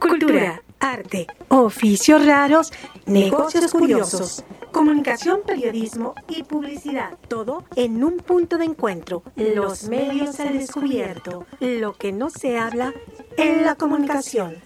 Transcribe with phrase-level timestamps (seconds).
[0.00, 2.72] cultura, arte, oficios raros,
[3.06, 7.16] negocios curiosos, comunicación, periodismo y publicidad.
[7.28, 9.22] Todo en un punto de encuentro.
[9.36, 11.46] Los medios al descubierto.
[11.60, 12.92] Lo que no se habla
[13.36, 14.56] en la comunicación.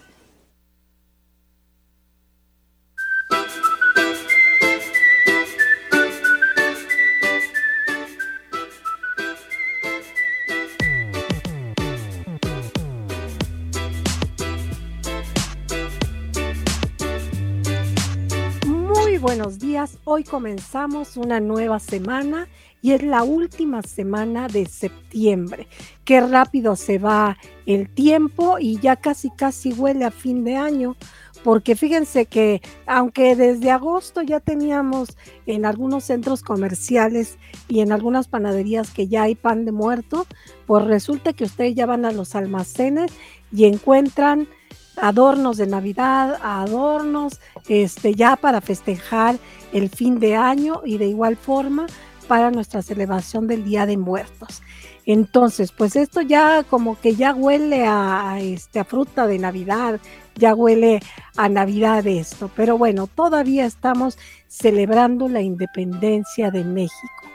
[20.23, 22.47] Comenzamos una nueva semana
[22.81, 25.67] y es la última semana de septiembre.
[26.03, 30.95] Qué rápido se va el tiempo y ya casi casi huele a fin de año.
[31.43, 38.27] Porque fíjense que aunque desde agosto ya teníamos en algunos centros comerciales y en algunas
[38.27, 40.27] panaderías que ya hay pan de muerto,
[40.67, 43.11] pues resulta que ustedes ya van a los almacenes
[43.51, 44.47] y encuentran
[44.97, 49.37] adornos de Navidad, adornos este, ya para festejar
[49.73, 51.87] el fin de año y de igual forma
[52.27, 54.61] para nuestra celebración del Día de Muertos.
[55.05, 59.99] Entonces, pues esto ya como que ya huele a, este, a fruta de Navidad,
[60.35, 61.01] ya huele
[61.35, 64.17] a Navidad esto, pero bueno, todavía estamos
[64.47, 67.31] celebrando la independencia de México.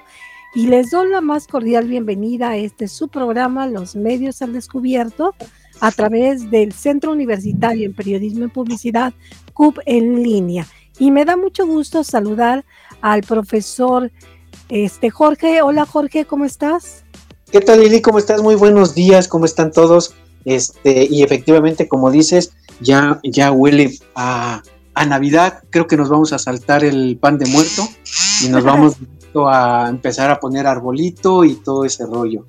[0.54, 5.34] Y les doy la más cordial bienvenida a este su programa, Los Medios al Descubierto,
[5.80, 9.12] a través del Centro Universitario en Periodismo y Publicidad,
[9.52, 10.66] CUP en línea.
[10.98, 12.64] Y me da mucho gusto saludar
[13.00, 14.10] al profesor
[14.68, 15.62] este, Jorge.
[15.62, 17.04] Hola Jorge, ¿cómo estás?
[17.50, 18.00] ¿Qué tal Lili?
[18.02, 18.42] ¿Cómo estás?
[18.42, 20.14] Muy buenos días, ¿cómo están todos?
[20.44, 24.62] Este, y efectivamente, como dices, ya, ya huele a,
[24.94, 25.62] a Navidad.
[25.70, 27.86] Creo que nos vamos a saltar el pan de muerto
[28.44, 28.96] y nos vamos
[29.48, 32.46] a empezar a poner arbolito y todo ese rollo,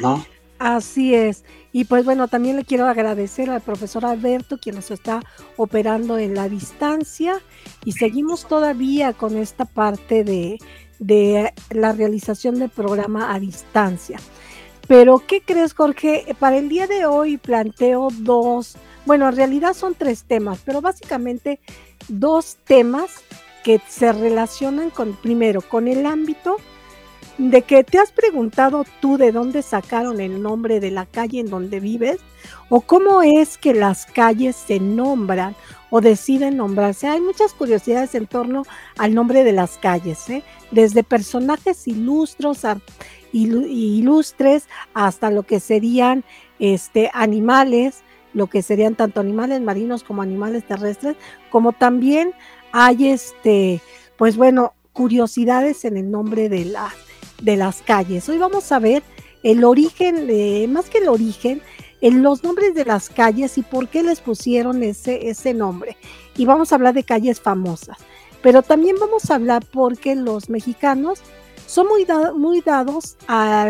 [0.00, 0.24] ¿no?
[0.58, 1.44] Así es.
[1.72, 5.20] Y pues bueno, también le quiero agradecer al profesor Alberto, quien nos está
[5.56, 7.40] operando en la distancia.
[7.84, 10.58] Y seguimos todavía con esta parte de,
[10.98, 14.18] de la realización del programa a distancia.
[14.88, 16.34] Pero, ¿qué crees, Jorge?
[16.40, 18.76] Para el día de hoy planteo dos,
[19.06, 21.60] bueno, en realidad son tres temas, pero básicamente
[22.08, 23.10] dos temas
[23.62, 26.56] que se relacionan con, primero, con el ámbito
[27.38, 31.50] de que te has preguntado tú de dónde sacaron el nombre de la calle en
[31.50, 32.18] donde vives
[32.68, 35.56] o cómo es que las calles se nombran
[35.90, 37.08] o deciden nombrarse.
[37.08, 38.62] Hay muchas curiosidades en torno
[38.98, 40.42] al nombre de las calles, ¿eh?
[40.70, 42.62] desde personajes ilustros,
[43.32, 46.24] ilustres hasta lo que serían
[46.58, 48.02] este, animales,
[48.34, 51.16] lo que serían tanto animales marinos como animales terrestres,
[51.50, 52.32] como también
[52.72, 53.80] hay este,
[54.16, 56.92] pues bueno, curiosidades en el nombre de la
[57.40, 58.28] de las calles.
[58.28, 59.02] Hoy vamos a ver
[59.42, 61.62] el origen, de, más que el origen,
[62.00, 65.96] en los nombres de las calles y por qué les pusieron ese, ese nombre.
[66.36, 67.98] Y vamos a hablar de calles famosas.
[68.42, 71.20] Pero también vamos a hablar porque los mexicanos
[71.66, 72.06] son muy,
[72.36, 73.68] muy dados a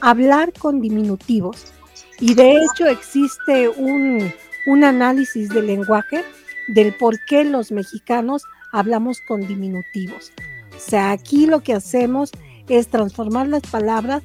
[0.00, 1.72] hablar con diminutivos.
[2.20, 4.32] Y de hecho existe un,
[4.66, 6.22] un análisis del lenguaje
[6.68, 10.32] del por qué los mexicanos hablamos con diminutivos.
[10.76, 12.30] O sea, aquí lo que hacemos
[12.68, 14.22] es transformar las palabras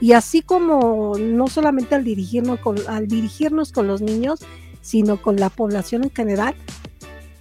[0.00, 4.40] y así como no solamente al dirigirnos con, al dirigirnos con los niños,
[4.80, 6.54] sino con la población en general,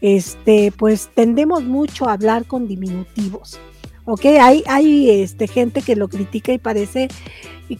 [0.01, 3.59] este, pues tendemos mucho a hablar con diminutivos.
[4.05, 4.25] ¿ok?
[4.41, 7.07] Hay, hay este, gente que lo critica y parece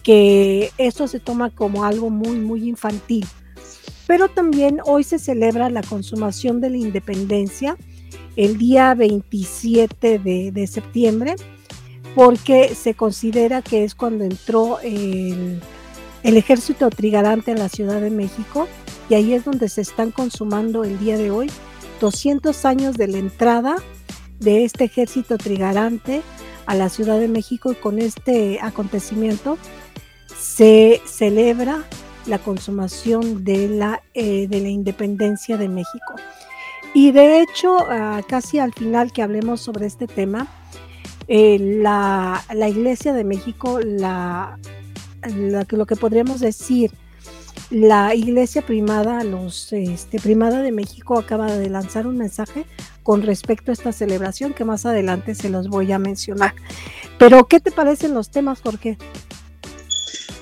[0.02, 3.26] que esto se toma como algo muy, muy infantil.
[4.06, 7.76] Pero también hoy se celebra la consumación de la independencia
[8.36, 11.36] el día 27 de, de septiembre
[12.14, 15.60] porque se considera que es cuando entró el,
[16.22, 18.68] ejército trigarante a la Ciudad de México
[19.08, 21.50] y ahí es donde se están consumando el día de hoy
[22.00, 23.76] 200 años de la entrada
[24.40, 26.22] de este ejército trigarante
[26.66, 29.58] a la Ciudad de México y con este acontecimiento
[30.38, 31.84] se celebra
[32.26, 36.14] la consumación de la, eh, de la independencia de México.
[36.94, 40.46] Y de hecho, ah, casi al final que hablemos sobre este tema,
[41.28, 44.58] eh, la, Iglesia de México, la,
[45.70, 46.90] lo que podríamos decir,
[47.70, 52.66] la Iglesia Primada, los este, Primada de México acaba de lanzar un mensaje
[53.02, 56.54] con respecto a esta celebración que más adelante se los voy a mencionar.
[57.18, 58.96] Pero, ¿qué te parecen los temas, Jorge?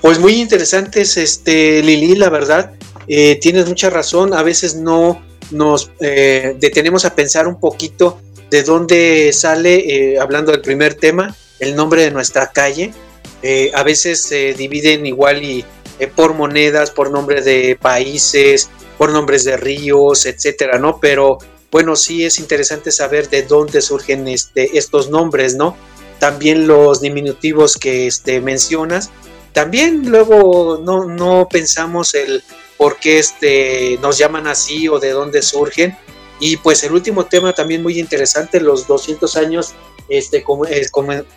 [0.01, 2.73] Pues muy interesantes, este, Lili, la verdad.
[3.07, 4.33] Eh, tienes mucha razón.
[4.33, 5.21] A veces no
[5.51, 8.19] nos eh, detenemos a pensar un poquito
[8.53, 12.93] de dónde sale, eh, hablando del primer tema, el nombre de nuestra calle.
[13.41, 15.65] Eh, a veces se dividen igual y
[15.97, 18.69] eh, por monedas, por nombre de países,
[18.99, 20.99] por nombres de ríos, etcétera, ¿no?
[20.99, 21.39] Pero
[21.71, 25.75] bueno, sí es interesante saber de dónde surgen este, estos nombres, ¿no?
[26.19, 29.09] También los diminutivos que este, mencionas.
[29.51, 32.43] También luego no, no pensamos el
[32.77, 35.97] por qué este, nos llaman así o de dónde surgen.
[36.39, 39.73] Y pues el último tema también muy interesante, los 200 años,
[40.09, 40.43] este,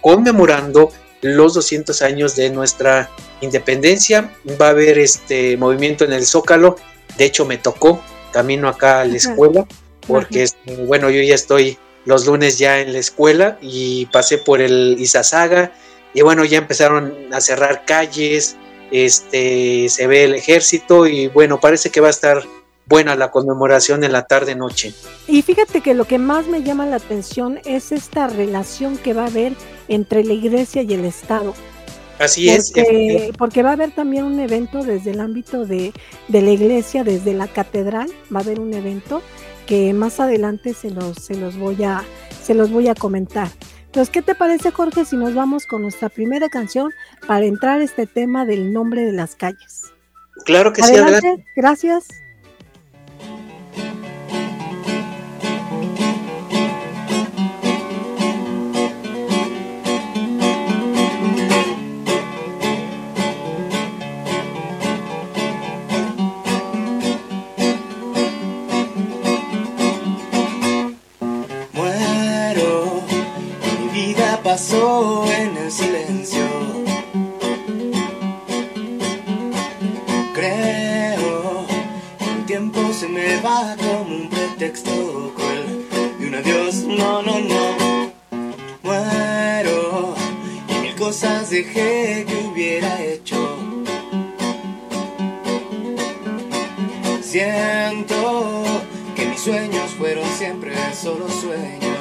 [0.00, 0.90] conmemorando
[1.22, 3.10] los 200 años de nuestra
[3.40, 4.32] independencia.
[4.60, 6.76] Va a haber este movimiento en el Zócalo.
[7.16, 8.02] De hecho, me tocó
[8.32, 9.66] camino acá a la escuela
[10.06, 14.60] porque este, bueno, yo ya estoy los lunes ya en la escuela y pasé por
[14.60, 15.72] el Izazaga
[16.14, 18.56] y bueno, ya empezaron a cerrar calles,
[18.90, 22.44] este, se ve el ejército y bueno, parece que va a estar
[22.86, 24.94] buena la conmemoración en la tarde noche.
[25.26, 29.24] Y fíjate que lo que más me llama la atención es esta relación que va
[29.24, 29.52] a haber
[29.88, 31.54] entre la iglesia y el Estado.
[32.18, 32.72] Así es.
[33.36, 35.92] Porque va a haber también un evento desde el ámbito de,
[36.28, 39.22] de, la iglesia, desde la catedral, va a haber un evento
[39.66, 42.04] que más adelante se los, se los, voy, a,
[42.42, 43.48] se los voy a comentar.
[43.86, 46.90] Entonces, ¿qué te parece, Jorge, si nos vamos con nuestra primera canción
[47.26, 49.92] para entrar a este tema del nombre de las calles?
[50.44, 51.44] Claro que sí, adelante.
[51.56, 52.06] Gracias.
[74.58, 76.46] En el silencio.
[80.32, 81.66] Creo
[82.18, 85.86] que el tiempo se me va como un pretexto cruel
[86.18, 88.12] y un adiós, no, no, no.
[88.82, 90.14] Muero
[90.70, 93.58] y mil cosas dejé que hubiera hecho.
[97.20, 98.64] Siento
[99.14, 101.95] que mis sueños fueron siempre solo sueños.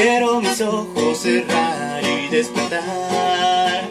[0.00, 3.88] Quiero mis ojos cerrar y despertar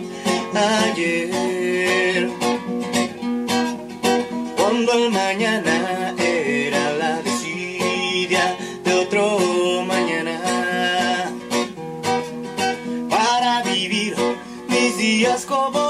[0.55, 2.29] ayer.
[4.55, 8.55] Cuando el mañana era la desidia
[8.85, 10.39] de otro mañana.
[13.09, 14.15] Para vivir
[14.69, 15.86] mis días como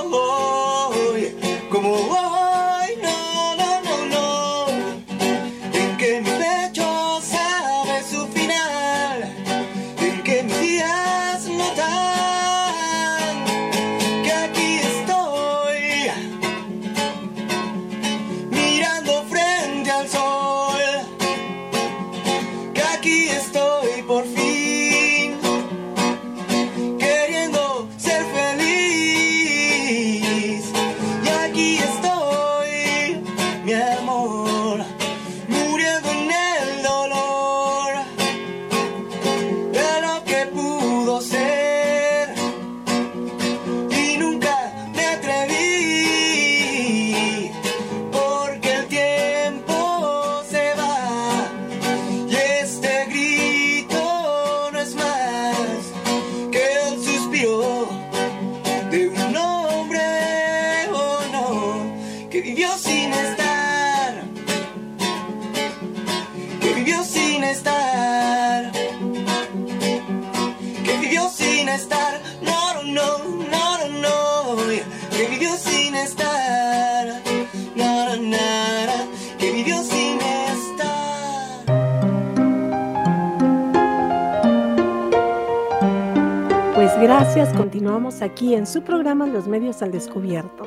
[88.37, 90.65] aquí en su programa Los Medios al Descubierto.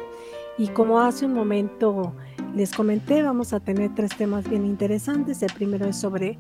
[0.58, 2.12] Y como hace un momento
[2.52, 5.40] les comenté, vamos a tener tres temas bien interesantes.
[5.44, 6.36] El primero es sobre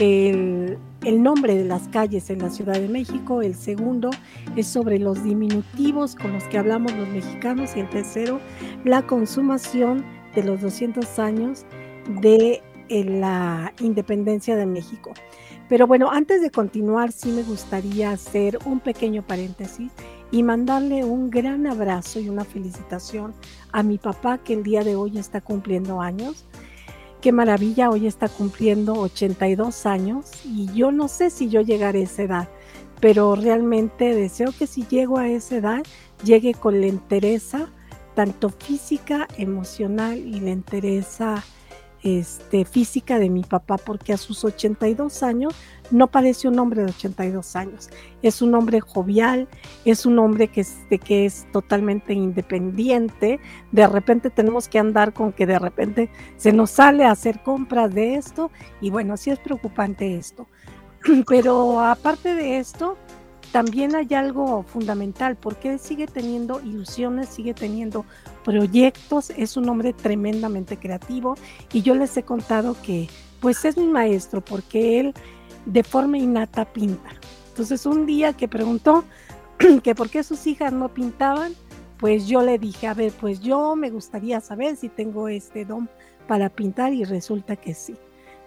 [0.00, 3.42] el, el, nombre de las calles en la Ciudad de México.
[3.42, 4.10] El segundo
[4.56, 7.76] es sobre los diminutivos con los que hablamos los mexicanos.
[7.76, 8.40] Y el tercero,
[8.84, 11.64] la consumación de los 200 años
[12.20, 15.12] de eh, la independencia de México.
[15.68, 19.92] Pero bueno, antes de continuar, sí me gustaría hacer un pequeño paréntesis
[20.32, 23.34] y mandarle un gran abrazo y una felicitación
[23.70, 26.46] a mi papá que el día de hoy está cumpliendo años.
[27.20, 32.04] Qué maravilla, hoy está cumpliendo 82 años y yo no sé si yo llegaré a
[32.04, 32.48] esa edad,
[32.98, 35.82] pero realmente deseo que si llego a esa edad,
[36.24, 37.68] llegue con la entereza,
[38.14, 41.44] tanto física, emocional y la entereza
[42.02, 45.54] este, física de mi papá, porque a sus 82 años
[45.90, 47.90] no parece un hombre de 82 años.
[48.22, 49.48] Es un hombre jovial,
[49.84, 53.40] es un hombre que es, que es totalmente independiente.
[53.70, 57.94] De repente tenemos que andar con que de repente se nos sale a hacer compras
[57.94, 60.46] de esto y bueno, sí es preocupante esto.
[61.28, 62.96] Pero aparte de esto,
[63.52, 68.06] también hay algo fundamental, porque sigue teniendo ilusiones, sigue teniendo
[68.44, 71.36] proyectos, es un hombre tremendamente creativo
[71.72, 73.08] y yo les he contado que
[73.40, 75.14] pues es mi maestro porque él
[75.66, 77.10] de forma innata pinta.
[77.48, 79.04] Entonces un día que preguntó
[79.84, 81.52] que por qué sus hijas no pintaban,
[81.98, 85.88] pues yo le dije, a ver, pues yo me gustaría saber si tengo este don
[86.26, 87.96] para pintar y resulta que sí.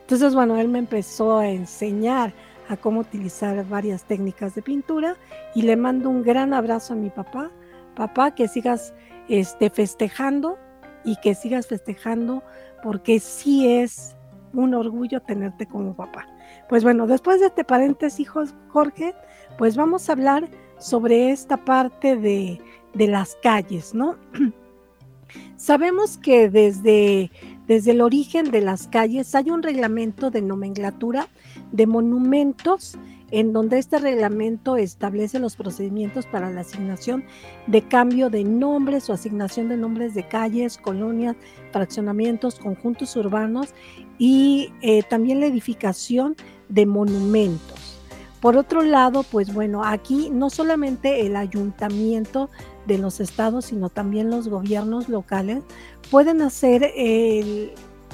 [0.01, 2.33] Entonces, bueno, él me empezó a enseñar
[2.67, 5.15] a cómo utilizar varias técnicas de pintura
[5.53, 7.51] y le mando un gran abrazo a mi papá.
[7.95, 8.93] Papá, que sigas
[9.29, 10.57] este, festejando
[11.03, 12.43] y que sigas festejando
[12.83, 14.15] porque sí es
[14.53, 16.27] un orgullo tenerte como papá.
[16.69, 18.27] Pues bueno, después de este paréntesis,
[18.69, 19.13] Jorge,
[19.57, 22.61] pues vamos a hablar sobre esta parte de,
[22.93, 24.17] de las calles, ¿no?
[25.57, 27.31] Sabemos que desde,
[27.67, 31.27] desde el origen de las calles hay un reglamento de nomenclatura
[31.71, 32.97] de monumentos
[33.31, 37.25] en donde este reglamento establece los procedimientos para la asignación
[37.67, 41.35] de cambio de nombres o asignación de nombres de calles, colonias,
[41.71, 43.73] fraccionamientos, conjuntos urbanos
[44.19, 46.35] y eh, también la edificación
[46.69, 47.99] de monumentos.
[48.41, 52.51] Por otro lado, pues bueno, aquí no solamente el ayuntamiento
[52.85, 55.63] de los estados, sino también los gobiernos locales
[56.11, 56.91] pueden hacer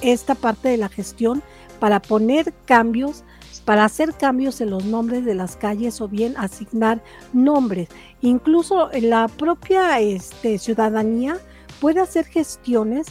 [0.01, 1.41] esta parte de la gestión
[1.79, 3.23] para poner cambios
[3.65, 7.89] para hacer cambios en los nombres de las calles o bien asignar nombres.
[8.21, 11.37] Incluso la propia este, ciudadanía
[11.79, 13.07] puede hacer gestiones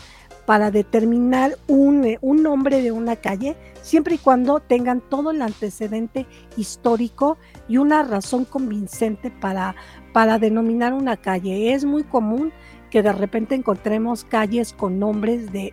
[0.47, 6.27] para determinar un, un, nombre de una calle, siempre y cuando tengan todo el antecedente
[6.57, 7.39] histórico
[7.69, 9.77] y una razón convincente para,
[10.13, 11.75] para denominar una calle.
[11.75, 12.53] Es muy común
[12.91, 15.73] que de repente encontremos calles con nombres de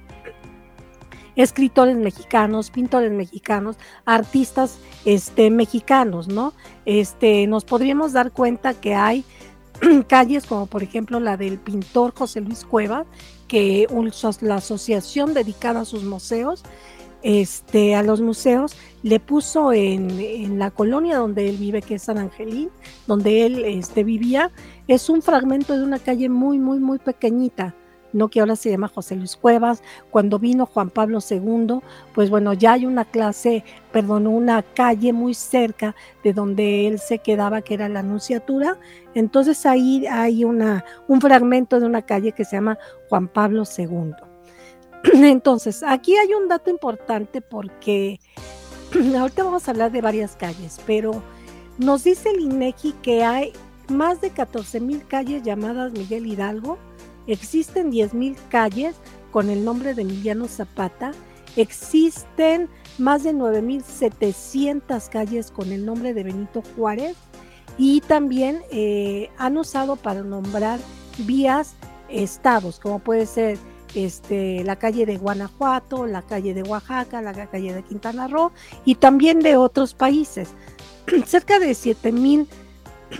[1.35, 6.53] escritores mexicanos, pintores mexicanos, artistas este, mexicanos, ¿no?
[6.85, 9.23] Este, nos podríamos dar cuenta que hay
[10.07, 13.05] calles como por ejemplo la del pintor José Luis Cueva,
[13.47, 13.87] que
[14.41, 16.63] la asociación dedicada a sus museos,
[17.23, 22.17] este, a los museos, le puso en, la colonia donde él vive, que es San
[22.17, 22.69] Angelín,
[23.05, 24.51] donde él este, vivía,
[24.87, 27.75] es un fragmento de una calle muy, muy, muy pequeñita
[28.13, 31.79] no que ahora se llama José Luis Cuevas, cuando vino Juan Pablo II,
[32.13, 37.19] pues bueno, ya hay una clase, perdón, una calle muy cerca de donde él se
[37.19, 38.77] quedaba, que era la Anunciatura,
[39.13, 42.77] entonces ahí hay una, un fragmento de una calle que se llama
[43.09, 44.26] Juan Pablo II.
[45.13, 48.19] Entonces, aquí hay un dato importante porque
[49.17, 51.21] ahorita vamos a hablar de varias calles, pero
[51.77, 53.53] nos dice el INEGI que hay
[53.89, 56.77] más de 14 mil calles llamadas Miguel Hidalgo,
[57.27, 58.95] Existen 10.000 calles
[59.31, 61.11] con el nombre de Emiliano Zapata.
[61.57, 67.17] Existen más de 9.700 calles con el nombre de Benito Juárez.
[67.77, 70.79] Y también eh, han usado para nombrar
[71.19, 71.75] vías
[72.09, 73.57] estados, como puede ser
[73.97, 78.51] este, la calle de Guanajuato, la calle de Oaxaca, la calle de Quintana Roo
[78.85, 80.49] y también de otros países.
[81.25, 82.47] Cerca de 7000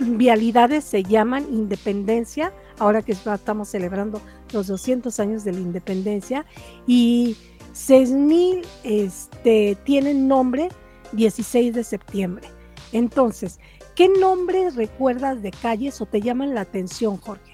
[0.00, 4.20] vialidades se llaman Independencia, ahora que estamos celebrando
[4.52, 6.46] los 200 años de la independencia,
[6.86, 7.36] y
[7.74, 10.68] 6.000 este, tienen nombre
[11.10, 12.46] 16 de septiembre.
[12.92, 13.58] Entonces,
[13.96, 17.47] ¿qué nombres recuerdas de calles o te llaman la atención, Jorge?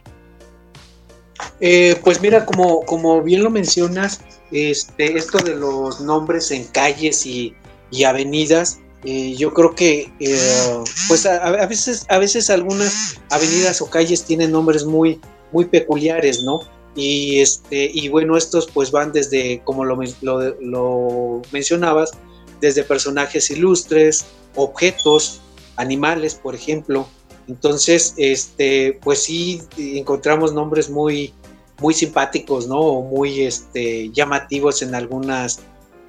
[1.60, 4.20] Eh, pues mira, como, como bien lo mencionas,
[4.50, 7.54] este, esto de los nombres en calles y,
[7.90, 13.90] y avenidas, eh, yo creo que eh, pues a, veces a veces algunas avenidas o
[13.90, 15.20] calles tienen nombres muy
[15.52, 16.60] muy peculiares no
[16.96, 22.12] y este y bueno estos pues van desde como lo, lo, mencionabas
[22.62, 24.24] desde personajes ilustres
[24.54, 25.42] objetos
[25.76, 27.06] animales por ejemplo
[27.48, 31.34] entonces este pues sí encontramos nombres muy
[31.80, 35.60] muy simpáticos no o muy este llamativos en algunas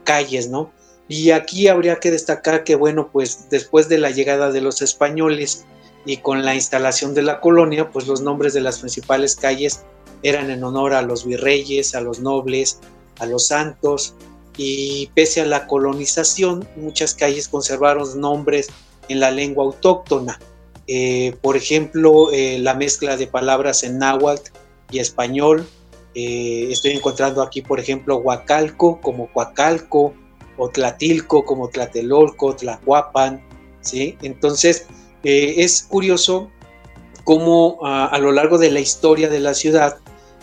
[0.04, 0.72] calles no
[1.08, 5.65] y aquí habría que destacar que, bueno, pues después de la llegada de los españoles
[6.06, 9.84] y con la instalación de la colonia, pues los nombres de las principales calles
[10.24, 12.80] eran en honor a los virreyes, a los nobles,
[13.20, 14.15] a los santos,
[14.58, 18.70] y pese a la colonización, muchas calles conservaron nombres
[19.10, 20.39] en la lengua autóctona.
[20.88, 24.51] Eh, por ejemplo, eh, la mezcla de palabras en náhuatl
[24.92, 25.68] y español,
[26.18, 30.13] Eh, estoy encontrando aquí, por ejemplo, Huacalco como Huacalco,
[30.56, 33.44] o Tlatilco como Tlatelolco, Tlahuapan,
[33.82, 34.18] ¿sí?
[34.22, 34.86] Entonces,
[35.24, 36.50] es curioso
[37.25, 39.98] cómo a, lo largo de la historia de la ciudad,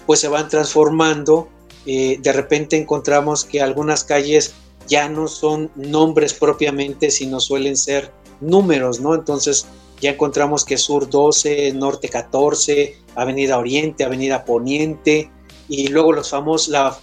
[0.05, 1.49] pues se van transformando.
[1.87, 4.53] De repente encontramos que algunas calles
[4.87, 9.15] ya no son nombres propiamente, sino suelen ser números, ¿no?
[9.15, 9.67] Entonces
[10.03, 15.31] ya encontramos que Sur 12, Norte 14, Avenida Oriente, Avenida Poniente,
[15.69, 16.99] y luego los famosos, la,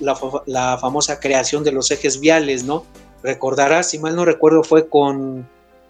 [0.46, 2.86] la, famosa creación de los ejes viales, ¿no?
[3.24, 5.48] Recordarás, si mal no recuerdo, fue con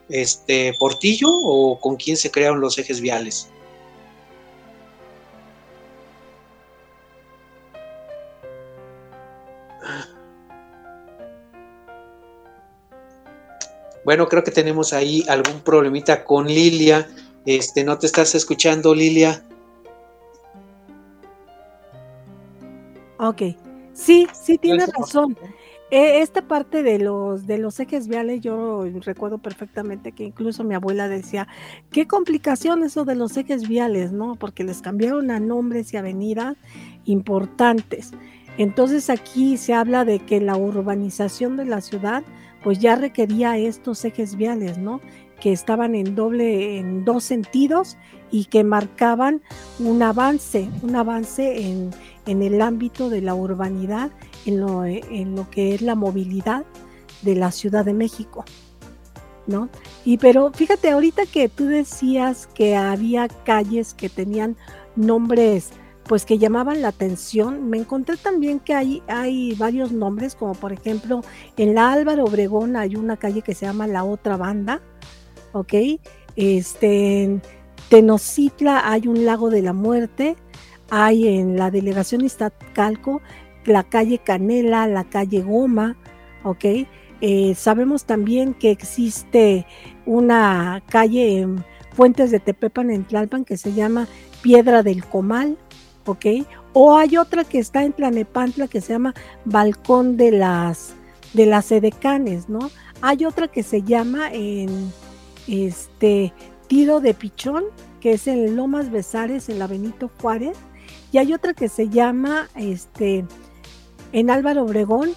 [0.07, 3.49] este Portillo o con quién se crearon los ejes viales.
[14.09, 17.07] Bueno, creo que tenemos ahí algún problemita con Lilia.
[17.45, 19.45] Este, ¿no te estás escuchando, Lilia?
[23.19, 23.43] Ok.
[23.93, 25.37] Sí, sí, tiene razón.
[25.91, 30.73] E, esta parte de los, de los ejes viales, yo recuerdo perfectamente que incluso mi
[30.73, 31.47] abuela decía,
[31.91, 34.37] qué complicación eso de los ejes viales, ¿no?
[34.37, 36.57] Porque les cambiaron a nombres y avenidas
[37.05, 38.09] importantes.
[38.57, 42.23] Entonces aquí se habla de que la urbanización de la ciudad
[42.63, 45.01] pues ya requería estos ejes viales, ¿no?
[45.39, 47.97] Que estaban en doble, en dos sentidos
[48.31, 49.41] y que marcaban
[49.79, 51.91] un avance, un avance en,
[52.25, 54.11] el ámbito de la urbanidad,
[54.45, 56.65] en lo, en lo que es la movilidad
[57.21, 58.45] de la Ciudad de México.
[59.47, 59.67] ¿No?
[60.05, 64.55] Y pero fíjate, ahorita que tú decías que había calles que tenían
[64.95, 65.71] nombres
[66.09, 67.69] pues que llamaban la atención.
[67.69, 71.21] Me encontré también que hay, hay varios nombres, como por ejemplo
[71.55, 74.81] en la Álvaro Obregón hay una calle que se llama La Otra Banda,
[75.53, 75.73] ¿ok?
[76.35, 77.43] Este, en
[77.89, 80.35] Tenocitla hay un lago de la muerte,
[80.89, 83.21] hay en la delegación Iztacalco
[83.65, 85.95] la calle Canela, la calle Goma,
[86.43, 86.65] ¿ok?
[87.21, 89.67] Eh, sabemos también que existe
[90.07, 91.63] una calle en
[91.93, 94.07] Fuentes de Tepepan en Tlalpan que se llama
[94.41, 95.57] Piedra del Comal,
[96.73, 99.13] O hay otra que está en Tlanepantla que se llama
[99.45, 100.93] Balcón de las,
[101.33, 102.69] de las Edecanes, ¿no?
[103.01, 104.91] Hay otra que se llama en
[105.47, 106.33] este
[106.67, 107.63] Tiro de Pichón,
[107.99, 110.57] que es en Lomas Besares, en la Benito Juárez,
[111.11, 113.25] y hay otra que se llama este
[114.11, 115.11] en Álvaro Obregón,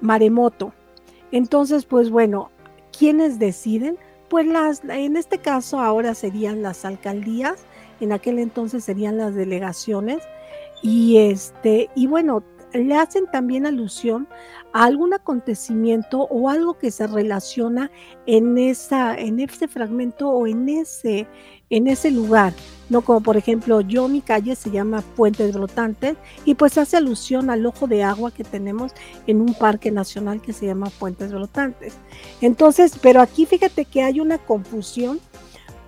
[0.00, 0.72] Maremoto.
[1.32, 2.50] Entonces, pues bueno,
[2.96, 3.98] ¿quiénes deciden?
[4.28, 7.64] Pues las, en este caso ahora serían las alcaldías
[8.00, 10.18] en aquel entonces serían las delegaciones,
[10.82, 14.28] y este, y bueno, le hacen también alusión
[14.72, 17.90] a algún acontecimiento o algo que se relaciona
[18.26, 21.26] en esa, en ese fragmento o en ese,
[21.70, 22.52] en ese lugar,
[22.88, 23.00] ¿no?
[23.02, 27.66] Como por ejemplo, yo mi calle se llama Fuentes Brotantes y pues hace alusión al
[27.66, 28.92] ojo de agua que tenemos
[29.26, 31.94] en un parque nacional que se llama Fuentes Brotantes.
[32.40, 35.18] Entonces, pero aquí fíjate que hay una confusión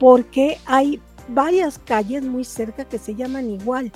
[0.01, 3.93] porque hay varias calles muy cerca que se llaman igual.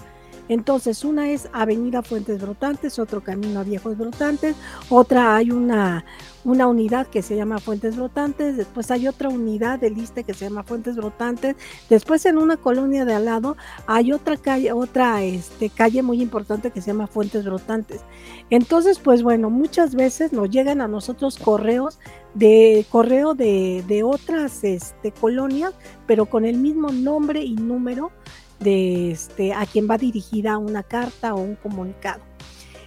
[0.49, 4.55] Entonces, una es Avenida Fuentes Brotantes, otro Camino a Viejos Brotantes,
[4.91, 6.05] otra hay una,
[6.47, 10.45] una unidad que se llama Fuentes Brotantes, después hay otra unidad de lista que se
[10.45, 11.57] llama Fuentes Brotantes,
[11.91, 13.57] después en una colonia de al lado
[13.89, 18.01] hay otra calle, otra este, calle muy importante que se llama Fuentes Brotantes.
[18.49, 21.99] Entonces, pues bueno, muchas veces nos llegan a nosotros correos
[22.35, 25.75] de correo de, de otras este, colonias,
[26.07, 28.13] pero con el mismo nombre y número
[28.61, 32.23] de este, a quien va dirigida una carta o un comunicado.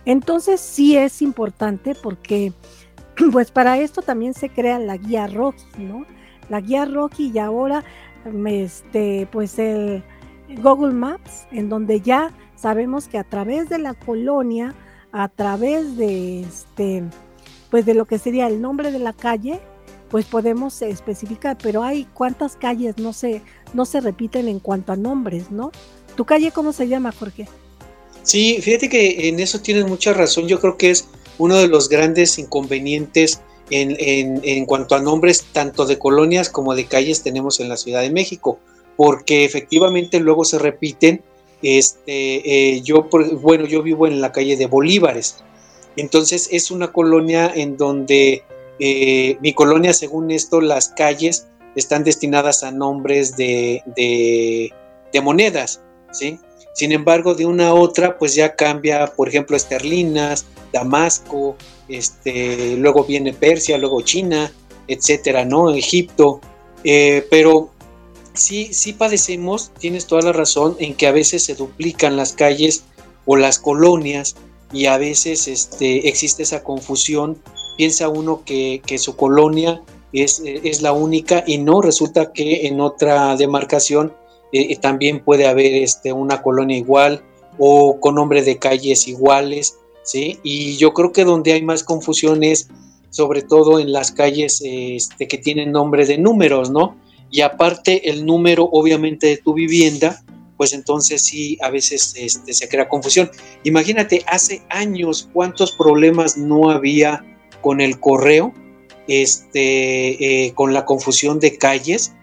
[0.06, 2.54] Entonces sí es importante porque
[3.32, 6.05] pues para esto también se crea la guía Rocky, ¿no?
[6.49, 7.84] La guía Rocky y ahora
[8.47, 10.03] este, pues el
[10.62, 14.75] Google Maps, en donde ya sabemos que a través de la colonia,
[15.12, 17.03] a través de este,
[17.69, 19.60] pues de lo que sería el nombre de la calle,
[20.10, 23.41] pues podemos especificar, pero hay cuántas calles no se,
[23.73, 25.71] no se repiten en cuanto a nombres, ¿no?
[26.15, 27.47] ¿Tu calle cómo se llama, Jorge?
[28.23, 30.47] Sí, fíjate que en eso tienes mucha razón.
[30.47, 31.08] Yo creo que es
[31.39, 33.95] uno de los grandes inconvenientes en,
[34.43, 38.12] en, cuanto a nombres tanto de colonias como de calles tenemos en la Ciudad de
[38.12, 38.60] México,
[38.95, 41.23] porque efectivamente luego se repiten.
[41.62, 43.10] Este, eh, yo,
[43.41, 45.38] bueno, yo vivo en la calle de Bolívares,
[45.97, 48.43] entonces es una colonia en donde
[48.80, 56.39] eh, mi colonia, según esto, las calles están destinadas a nombres de, de, monedas, ¿sí?
[56.79, 61.57] Sin embargo, de una a otra, pues ya cambia, por ejemplo, esterlinas, Damasco,
[61.89, 64.49] este, luego viene Persia, luego China,
[64.87, 65.71] etcétera, ¿no?
[65.71, 66.39] Egipto.
[66.85, 67.71] Eh, pero
[68.33, 72.85] sí, sí padecemos, tienes toda la razón, en que a veces se duplican las calles
[73.25, 74.37] o las colonias
[74.71, 77.41] y a veces este, existe esa confusión,
[77.75, 79.81] piensa uno que, su colonia
[80.13, 84.13] es, es, la única y no, resulta que en otra demarcación
[84.51, 87.23] eh, también puede haber este, una colonia igual
[87.57, 90.39] o con nombre de calles iguales, ¿sí?
[90.43, 92.69] Y yo creo que donde hay más confusión es
[93.09, 96.97] sobre todo en las calles este, que tienen nombre de números, ¿no?
[97.31, 100.23] Y aparte el número obviamente de tu vivienda,
[100.57, 103.29] pues entonces sí, a veces este, se crea confusión.
[103.63, 107.23] Imagínate, hace años cuántos problemas no había
[107.62, 108.53] con el correo,
[109.07, 112.13] este, eh, con la confusión de calles.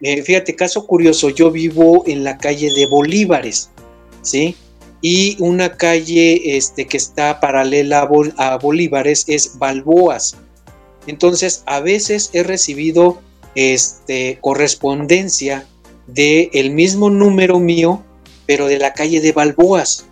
[0.00, 3.70] Eh, fíjate, caso curioso, yo vivo en la calle de Bolívares,
[4.22, 4.54] ¿sí?
[5.00, 10.36] Y una calle este, que está paralela a, Bolívares es Balboas.
[11.06, 13.20] Entonces, a veces he recibido
[13.54, 15.66] este, correspondencia
[16.06, 18.04] del el mismo número mío,
[18.46, 20.06] pero de la calle de Balboas.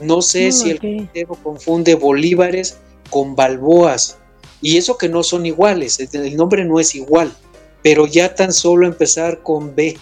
[0.00, 2.76] No sé mm, si el cartero confunde Bolívares
[3.10, 4.18] con Balboas.
[4.62, 7.32] Y eso que no son iguales, el nombre no es igual
[7.86, 9.96] pero ya tan solo empezar con B,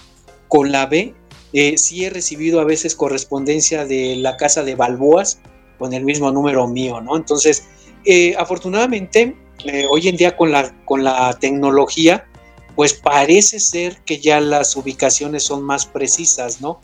[0.48, 1.12] con la B,
[1.52, 5.38] eh, sí he recibido a veces correspondencia de la casa de Balboas
[5.78, 7.14] con el mismo número mío, ¿no?
[7.14, 7.66] Entonces,
[8.06, 12.26] eh, afortunadamente, eh, hoy en día con la, con la tecnología,
[12.74, 16.80] pues parece ser que ya las ubicaciones son más precisas, ¿no?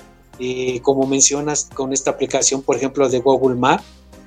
[0.83, 3.85] como mencionas con esta aplicación, por ejemplo, de Google Maps,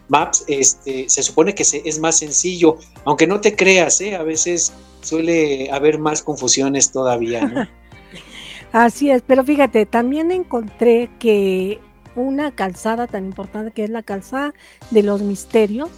[0.08, 4.16] Maps, este, se supone que es más sencillo, aunque no te creas, ¿eh?
[4.16, 7.70] a veces suele haber más confusiones todavía.
[8.72, 11.80] Así es, pero fíjate, también encontré que
[12.16, 14.54] una calzada tan importante que es la calzada
[14.92, 15.90] de los misterios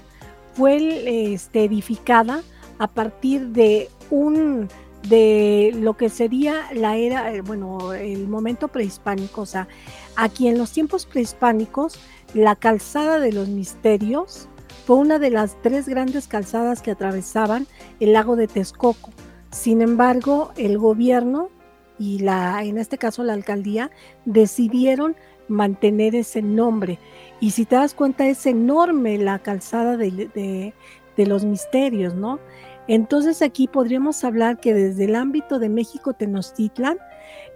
[0.53, 2.43] fue este, edificada
[2.77, 4.67] a partir de un
[5.07, 9.67] de lo que sería la era, eh, bueno, el momento prehispánico, o sea,
[10.15, 11.99] aquí en los tiempos prehispánicos,
[12.35, 14.49] la calzada de los misterios
[14.85, 17.65] fue una de las tres grandes calzadas que atravesaban
[17.99, 19.11] el lago de Texcoco.
[19.51, 21.49] Sin embargo, el gobierno
[21.97, 23.89] y la, en este caso la alcaldía,
[24.25, 25.15] decidieron
[25.47, 26.99] mantener ese nombre.
[27.39, 30.73] Y si te das cuenta, es enorme la calzada de,
[31.15, 32.39] los misterios, ¿no?
[32.87, 36.97] Entonces aquí podríamos hablar que desde el ámbito de México Tenochtitlan,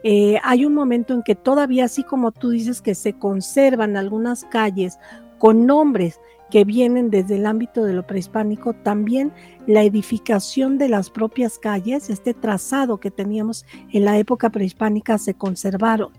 [0.04, 4.46] eh, hay un momento en que todavía, así como tú dices, que se conservan algunas
[4.46, 4.98] calles
[5.38, 9.32] con nombres que vienen desde el ámbito de lo prehispánico, también
[9.68, 15.34] la edificación de las propias calles, este trazado que teníamos en la época prehispánica se
[15.34, 16.12] conservaron.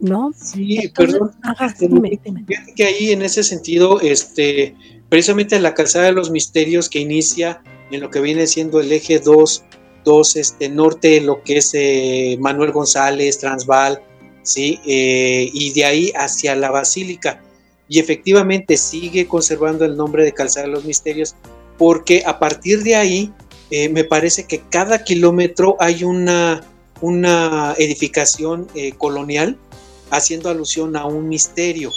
[0.00, 0.32] ¿No?
[0.34, 1.30] Sí, perdón.
[2.10, 2.28] Este,
[2.74, 4.74] que ahí en ese sentido, este,
[5.08, 9.20] precisamente la calzada de los misterios que inicia en lo que viene siendo el eje
[9.20, 9.64] 2,
[10.04, 14.02] 2 este, norte, lo que es eh, Manuel González, Transval,
[14.42, 14.80] ¿sí?
[14.86, 17.42] Eh, y de ahí hacia la Basílica
[17.88, 21.34] y efectivamente sigue conservando el nombre de Calzada de los Misterios
[21.78, 23.32] porque a partir de ahí
[23.70, 26.64] eh, me parece que cada kilómetro hay una,
[27.00, 29.58] una edificación colonial
[30.10, 31.90] haciendo alusión a un misterio.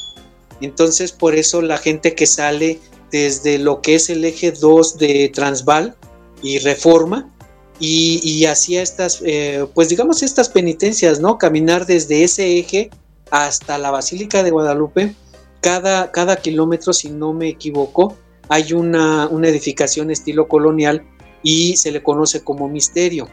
[0.62, 2.80] Entonces por eso la gente que sale
[3.12, 5.96] desde lo que es el eje 2 de Transval
[6.42, 7.32] y Reforma,
[7.80, 11.38] y, hacía estas, eh, pues digamos estas penitencias, ¿no?
[11.38, 12.90] Caminar desde ese eje
[13.32, 15.16] hasta la Basílica de Guadalupe,
[15.62, 18.16] cada, kilómetro, si no me equivoco,
[18.50, 21.04] hay una, edificación estilo colonial
[21.42, 23.28] y se le conoce como misterio.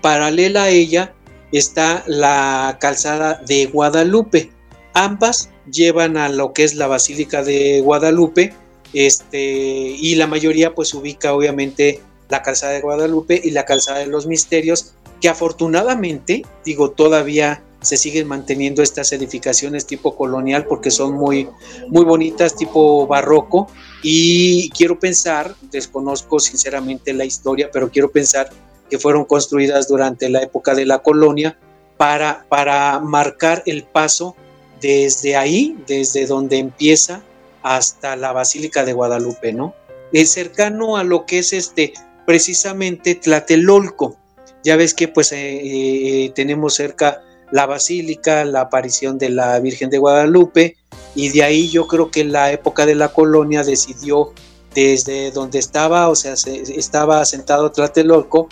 [0.00, 1.14] Paralela a ella
[1.50, 4.50] está la calzada de Guadalupe.
[4.94, 8.54] Ambas llevan a lo que es la Basílica de Guadalupe,
[8.92, 14.06] este, y la mayoría pues ubica obviamente la calzada de Guadalupe y la calzada de
[14.06, 21.14] los misterios, que afortunadamente, digo, todavía se siguen manteniendo estas edificaciones tipo colonial porque son
[21.14, 21.48] muy,
[21.88, 23.68] muy bonitas, tipo barroco.
[24.02, 28.50] Y quiero pensar, desconozco sinceramente la historia, pero quiero pensar
[28.90, 31.58] que fueron construidas durante la época de la colonia
[31.96, 34.34] para, para marcar el paso
[34.80, 37.22] desde ahí, desde donde empieza
[37.62, 39.74] hasta la Basílica de Guadalupe, ¿no?
[40.12, 41.92] Es cercano a lo que es este,
[42.28, 44.18] precisamente Tlatelolco.
[44.62, 49.88] Ya ves que pues eh, eh, tenemos cerca la basílica, la aparición de la Virgen
[49.88, 50.76] de Guadalupe,
[51.14, 54.34] y de ahí yo creo que la época de la colonia decidió
[54.74, 58.48] desde donde estaba, o sea, estaba asentado Tlatelolco,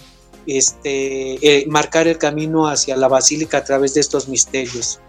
[0.46, 5.00] este, eh, marcar el camino hacia la basílica a través de estos misterios.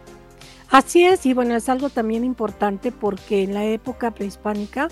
[0.70, 4.90] Así es, y bueno, es algo también importante porque en la época prehispánica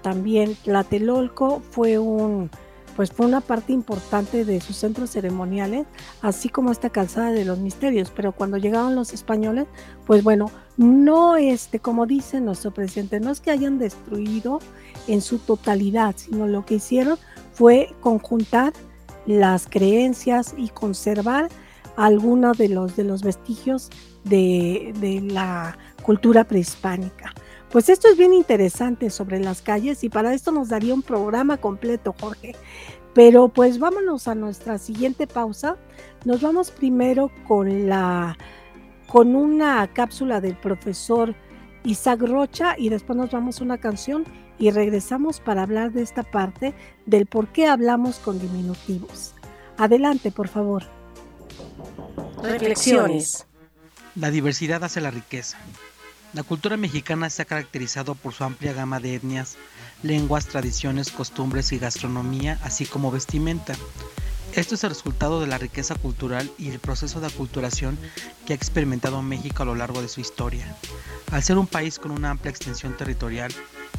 [0.00, 2.50] también Tlatelolco fue un,
[2.96, 5.86] pues fue una parte importante de sus centros ceremoniales,
[6.22, 8.12] así como esta calzada de los misterios.
[8.14, 9.66] Pero cuando llegaron los españoles,
[10.06, 14.60] pues bueno, no este, como dice nuestro presidente, no es que hayan destruido
[15.06, 17.18] en su totalidad, sino lo que hicieron
[17.52, 18.72] fue conjuntar
[19.26, 21.48] las creencias y conservar
[21.96, 23.90] algunos de los, de los vestigios
[24.24, 27.34] de, de la cultura prehispánica.
[27.70, 31.56] Pues esto es bien interesante sobre las calles y para esto nos daría un programa
[31.56, 32.56] completo, Jorge.
[33.14, 35.76] Pero pues vámonos a nuestra siguiente pausa.
[36.24, 38.36] Nos vamos primero con la
[39.06, 41.34] con una cápsula del profesor
[41.84, 44.24] Isaac Rocha y después nos vamos a una canción
[44.58, 46.74] y regresamos para hablar de esta parte
[47.06, 49.34] del por qué hablamos con diminutivos.
[49.78, 50.84] Adelante, por favor.
[52.42, 53.46] Reflexiones.
[54.14, 55.58] La diversidad hace la riqueza.
[56.32, 59.56] La cultura mexicana se ha caracterizado por su amplia gama de etnias,
[60.04, 63.74] lenguas, tradiciones, costumbres y gastronomía, así como vestimenta.
[64.54, 67.98] Esto es el resultado de la riqueza cultural y el proceso de aculturación
[68.46, 70.76] que ha experimentado México a lo largo de su historia.
[71.32, 73.52] Al ser un país con una amplia extensión territorial,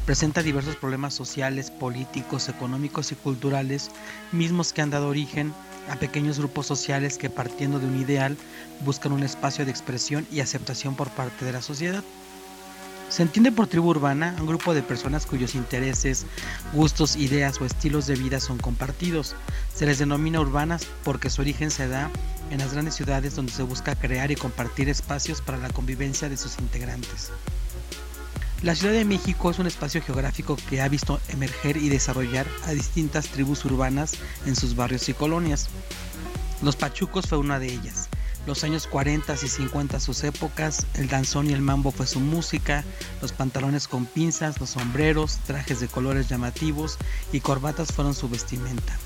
[0.06, 3.92] presenta diversos problemas sociales, políticos, económicos y culturales,
[4.32, 5.54] mismos que han dado origen
[5.90, 8.38] a pequeños grupos sociales que partiendo de un ideal
[8.86, 12.04] buscan un espacio de expresión y aceptación por parte de la sociedad.
[13.10, 16.26] Se entiende por tribu urbana un grupo de personas cuyos intereses,
[16.72, 19.36] gustos, ideas o estilos de vida son compartidos.
[19.76, 22.10] Se les denomina urbanas porque su origen se da
[22.52, 26.38] en las grandes ciudades donde se busca crear y compartir espacios para la convivencia de
[26.38, 27.32] sus integrantes.
[28.64, 32.72] La Ciudad de México es un espacio geográfico que ha visto emerger y desarrollar a
[32.72, 34.14] distintas tribus urbanas
[34.46, 35.70] en sus barrios y colonias.
[36.62, 38.10] Los Pachucos fue una de ellas
[38.46, 42.84] los años 40 y 50 sus épocas, el danzón y el mambo fue su música,
[43.22, 46.98] los pantalones con pinzas, los sombreros, trajes de colores llamativos
[47.32, 48.98] y corbatas fueron su vestimenta.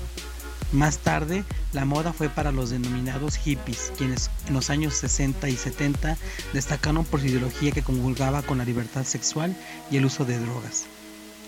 [0.72, 5.56] Más tarde, la moda fue para los denominados hippies, quienes en los años 60 y
[5.56, 6.16] 70
[6.52, 9.54] destacaron por su ideología que convulgaba con la libertad sexual
[9.90, 10.86] y el uso de drogas.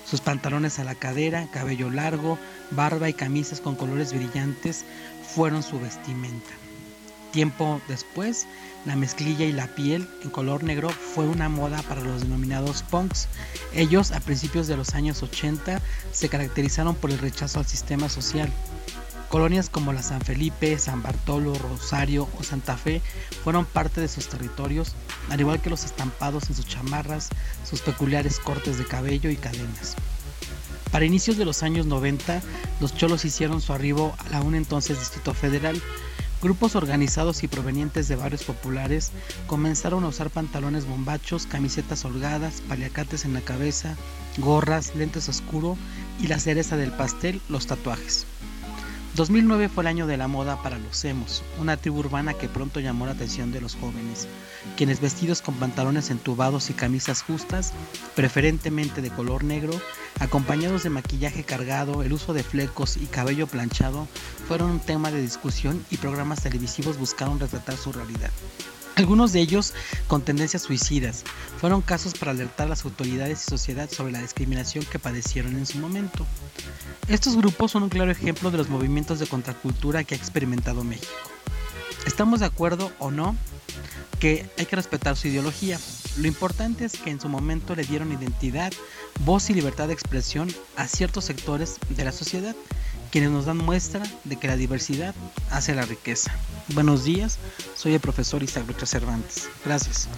[0.09, 2.39] Sus pantalones a la cadera, cabello largo,
[2.71, 4.85] barba y camisas con colores brillantes
[5.35, 6.51] fueron su vestimenta.
[7.33, 8.47] Tiempo después,
[8.87, 13.29] la mezclilla y la piel en color negro fue una moda para los denominados punks.
[13.75, 18.51] Ellos, a principios de los años 80, se caracterizaron por el rechazo al sistema social.
[19.29, 23.03] Colonias como la San Felipe, San Bartolo, Rosario o Santa Fe
[23.45, 24.95] fueron parte de sus territorios,
[25.31, 27.29] al igual que los estampados en sus chamarras,
[27.69, 29.97] sus peculiares cortes de cabello y cadenas.
[30.91, 32.41] Para inicios de los años 90,
[32.81, 35.81] los cholos hicieron su arribo a la entonces Distrito Federal,
[36.41, 39.11] Grupos organizados y provenientes de barrios populares
[39.49, 43.97] comenzaron a usar pantalones bombachos, camisetas holgadas, paliacates en la cabeza,
[44.37, 45.77] gorras, lentes oscuro
[46.21, 48.25] y la cereza del pastel, los tatuajes.
[49.19, 52.79] 2009 fue el año de la moda para los emos, una tribu urbana que pronto
[52.79, 54.29] llamó la atención de los jóvenes,
[54.77, 57.73] quienes vestidos con pantalones entubados y camisas justas,
[58.15, 59.73] preferentemente de color negro,
[60.21, 64.07] acompañados de maquillaje cargado, el uso de flecos y cabello planchado,
[64.47, 68.31] fueron un tema de discusión y programas televisivos buscaron retratar su realidad.
[68.99, 69.75] Algunos de ellos
[70.09, 71.23] con tendencias suicidas
[71.61, 75.67] fueron casos para alertar a las autoridades y sociedad sobre la discriminación que padecieron en
[75.67, 76.27] su momento.
[77.07, 81.13] Estos grupos son un claro ejemplo de los movimientos de contracultura que ha experimentado México.
[82.09, 83.37] ¿Estamos de acuerdo o no
[84.19, 85.79] que hay que respetar su ideología?
[86.17, 88.73] Lo importante es que en su momento le dieron identidad,
[89.25, 92.57] voz y libertad de expresión a ciertos sectores de la sociedad
[93.09, 95.15] quienes nos dan muestra de que la diversidad
[95.51, 96.33] hace la riqueza.
[96.75, 97.39] Buenos días,
[97.75, 99.49] soy el profesor Isaac Cervantes.
[99.65, 100.09] Gracias.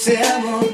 [0.00, 0.69] Dulce amor.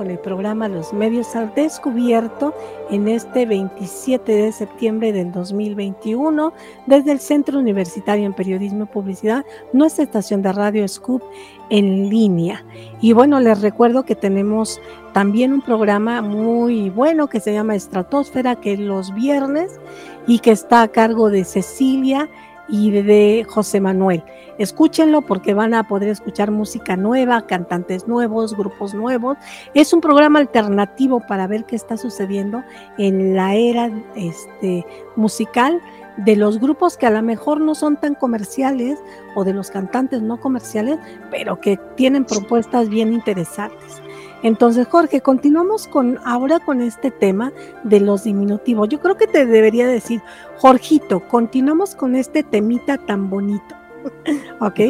[0.00, 2.54] Con el programa Los Medios al Descubierto
[2.88, 6.54] en este 27 de septiembre del 2021
[6.86, 11.22] desde el Centro Universitario en Periodismo y Publicidad, nuestra estación de radio Scoop
[11.68, 12.64] en línea.
[13.02, 14.80] Y bueno, les recuerdo que tenemos
[15.12, 19.78] también un programa muy bueno que se llama Estratosfera, que es los viernes
[20.26, 22.30] y que está a cargo de Cecilia
[22.70, 24.22] y de José Manuel.
[24.58, 29.38] Escúchenlo porque van a poder escuchar música nueva, cantantes nuevos, grupos nuevos.
[29.74, 32.62] Es un programa alternativo para ver qué está sucediendo
[32.98, 35.80] en la era este, musical
[36.18, 38.98] de los grupos que a lo mejor no son tan comerciales
[39.34, 40.98] o de los cantantes no comerciales,
[41.30, 44.02] pero que tienen propuestas bien interesantes.
[44.42, 47.52] Entonces, Jorge, continuamos con ahora con este tema
[47.84, 48.88] de los diminutivos.
[48.88, 50.22] Yo creo que te debería decir,
[50.56, 53.74] Jorgito, continuamos con este temita tan bonito.
[54.60, 54.80] ¿Ok?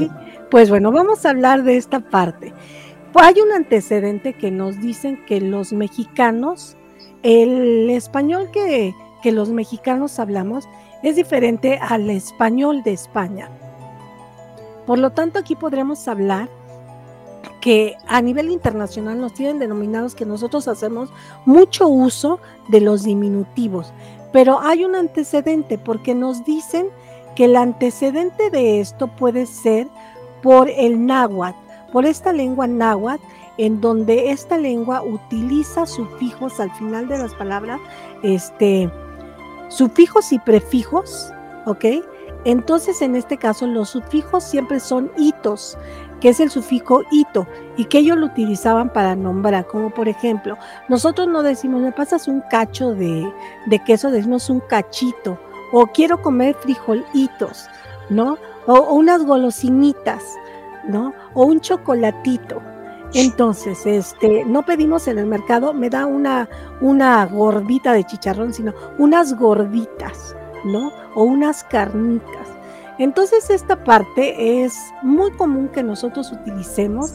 [0.50, 2.52] Pues bueno, vamos a hablar de esta parte.
[3.12, 6.76] Pues hay un antecedente que nos dicen que los mexicanos,
[7.24, 10.68] el español que, que los mexicanos hablamos
[11.02, 13.48] es diferente al español de España.
[14.86, 16.48] Por lo tanto, aquí podremos hablar
[17.60, 21.10] que a nivel internacional nos tienen denominados que nosotros hacemos
[21.44, 23.92] mucho uso de los diminutivos,
[24.32, 26.88] pero hay un antecedente porque nos dicen
[27.34, 29.88] que el antecedente de esto puede ser
[30.42, 31.58] por el náhuatl,
[31.92, 33.22] por esta lengua náhuatl,
[33.58, 37.78] en donde esta lengua utiliza sufijos al final de las palabras,
[38.22, 38.90] este,
[39.68, 41.30] sufijos y prefijos,
[41.66, 41.84] ¿ok?
[42.44, 45.76] Entonces, en este caso, los sufijos siempre son hitos,
[46.20, 50.56] que es el sufijo ito, y que ellos lo utilizaban para nombrar, como por ejemplo,
[50.88, 53.30] nosotros no decimos, me pasas un cacho de,
[53.66, 55.38] de queso, decimos un cachito,
[55.72, 57.68] o quiero comer frijolitos,
[58.08, 58.38] ¿no?
[58.66, 60.22] O, unas golosinitas,
[60.86, 61.14] ¿no?
[61.34, 62.60] O un chocolatito.
[63.14, 66.48] Entonces, este, no pedimos en el mercado, me da una,
[66.80, 70.92] una gordita de chicharrón, sino unas gorditas, ¿no?
[71.14, 72.49] O unas carnitas.
[73.00, 77.12] Entonces, esta parte es muy común que nosotros utilicemos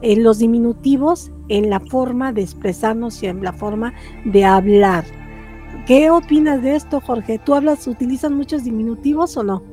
[0.00, 3.92] en los diminutivos en la forma de expresarnos y en la forma
[4.24, 5.04] de hablar.
[5.84, 7.40] ¿Qué opinas de esto, Jorge?
[7.44, 9.64] ¿Tú hablas, utilizas muchos diminutivos o no?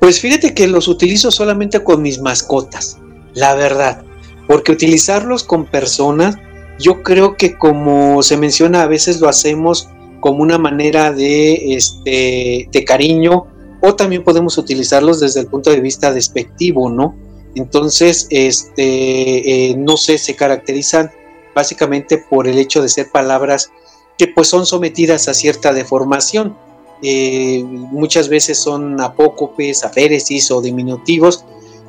[0.00, 2.98] Pues fíjate que los utilizo solamente con mis mascotas,
[3.32, 4.04] la verdad,
[4.46, 6.36] porque utilizarlos con personas,
[6.78, 9.88] yo creo que como se menciona, a veces lo hacemos
[10.20, 13.46] como una manera de, este, de cariño
[13.86, 17.14] o también podemos utilizarlos desde el punto de vista despectivo, ¿no?
[17.54, 21.12] Entonces, este, eh, no sé, se caracterizan
[21.54, 23.70] básicamente por el hecho de ser palabras
[24.18, 26.56] que pues son sometidas a cierta deformación.
[27.00, 31.44] Eh, muchas veces son apócopes, aféresis o diminutivos,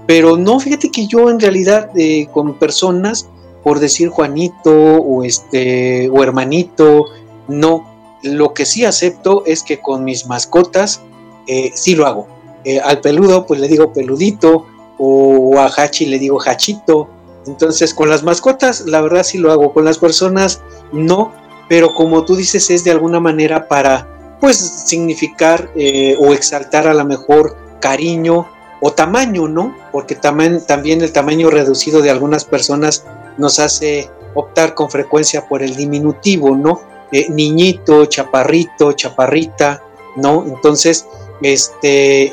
[0.06, 3.28] pero no, fíjate que yo en realidad eh, con personas,
[3.64, 7.06] por decir Juanito o este o hermanito,
[7.48, 7.98] no.
[8.22, 11.02] Lo que sí acepto es que con mis mascotas
[11.48, 12.28] eh, sí lo hago.
[12.64, 14.66] Eh, al peludo pues le digo peludito
[14.98, 17.08] o a Hachi le digo Hachito.
[17.46, 21.32] Entonces con las mascotas la verdad sí lo hago, con las personas no,
[21.70, 26.94] pero como tú dices es de alguna manera para pues significar eh, o exaltar a
[26.94, 28.48] lo mejor cariño
[28.82, 29.76] o tamaño, ¿no?
[29.92, 33.06] Porque también, también el tamaño reducido de algunas personas
[33.38, 36.82] nos hace optar con frecuencia por el diminutivo, ¿no?
[37.30, 39.82] Niñito, chaparrito, chaparrita,
[40.16, 40.46] ¿no?
[40.46, 41.08] Entonces,
[41.42, 42.32] este,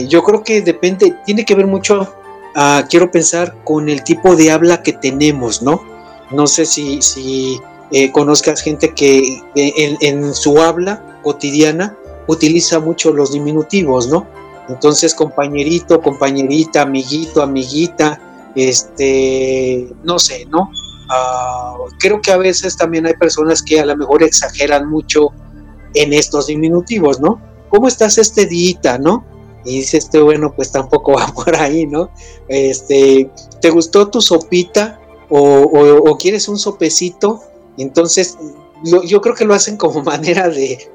[0.00, 2.14] eh, yo creo que depende, tiene que ver mucho,
[2.54, 5.82] ah, quiero pensar, con el tipo de habla que tenemos, ¿no?
[6.30, 13.12] No sé si, si eh, conozcas gente que en, en, su habla cotidiana utiliza mucho
[13.12, 14.26] los diminutivos, ¿no?
[14.68, 18.18] Entonces, compañerito, compañerita, amiguito, amiguita,
[18.54, 20.70] este, no sé, ¿no?
[21.10, 25.28] Ah, creo que a veces también hay personas que a lo mejor exageran mucho
[25.94, 27.40] en estos diminutivos, ¿no?
[27.74, 29.24] ¿Cómo estás este día, no?
[29.64, 32.08] Y dice este, bueno, pues tampoco va por ahí, ¿no?
[32.46, 33.28] Este,
[33.60, 37.40] ¿te gustó tu sopita o, quieres un sopecito?
[37.76, 38.38] Entonces,
[38.84, 40.88] yo creo que lo hacen como manera de,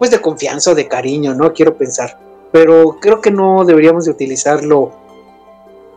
[0.00, 1.52] pues de confianza o de cariño, ¿no?
[1.52, 2.18] Quiero pensar.
[2.50, 4.90] Pero creo que no deberíamos de utilizarlo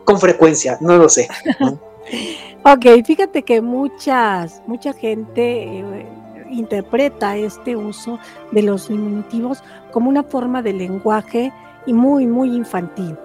[0.04, 1.26] con frecuencia, no lo sé.
[2.64, 6.06] ok, fíjate que muchas, mucha gente eh,
[6.50, 8.18] interpreta este uso
[8.52, 11.52] de los diminutivos como una forma de lenguaje
[11.86, 13.16] y muy, muy infantil,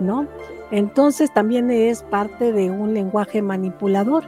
[0.00, 0.26] ¿no?
[0.70, 4.24] Entonces también es parte de un lenguaje manipulador,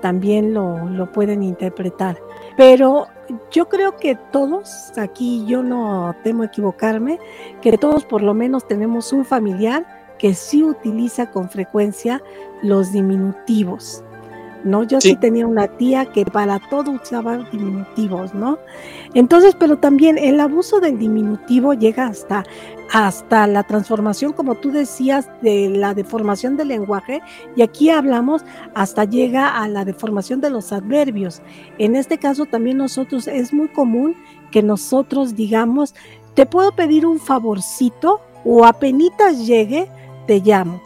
[0.00, 2.18] también lo, lo pueden interpretar.
[2.56, 3.06] Pero
[3.50, 7.18] yo creo que todos, aquí yo no temo equivocarme,
[7.60, 9.86] que todos por lo menos tenemos un familiar
[10.18, 12.22] que sí utiliza con frecuencia
[12.62, 14.04] los diminutivos.
[14.64, 14.84] ¿No?
[14.84, 15.16] Yo sí.
[15.16, 18.58] tenía una tía que para todo usaba diminutivos, ¿no?
[19.14, 22.44] Entonces, pero también el abuso del diminutivo llega hasta,
[22.92, 27.20] hasta la transformación, como tú decías, de la deformación del lenguaje,
[27.56, 28.44] y aquí hablamos
[28.74, 31.42] hasta llega a la deformación de los adverbios.
[31.78, 34.16] En este caso también nosotros es muy común
[34.50, 35.94] que nosotros digamos,
[36.34, 39.88] te puedo pedir un favorcito o apenitas llegue,
[40.26, 40.80] te llamo,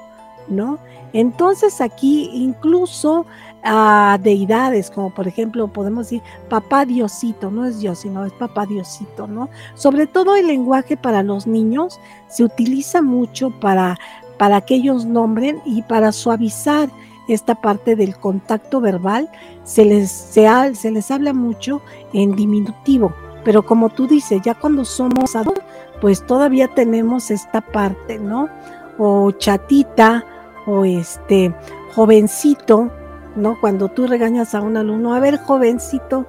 [0.49, 0.79] ¿no?
[1.12, 3.25] Entonces aquí incluso
[3.64, 8.66] a deidades, como por ejemplo podemos decir papá Diosito, no es Dios, sino es papá
[8.66, 9.48] Diosito, ¿no?
[9.74, 11.98] Sobre todo el lenguaje para los niños
[12.28, 13.98] se utiliza mucho para,
[14.38, 16.90] para que ellos nombren y para suavizar
[17.26, 19.30] esta parte del contacto verbal,
[19.64, 21.80] se les, se, les habla mucho
[22.12, 25.64] en diminutivo, pero como tú dices, ya cuando somos adultos,
[26.02, 28.50] pues todavía tenemos esta parte, ¿no?
[28.98, 30.24] o chatita
[30.66, 31.54] o este
[31.94, 32.90] jovencito,
[33.37, 33.61] ¿no?
[33.61, 36.26] Cuando tú regañas a un alumno, a ver, jovencito,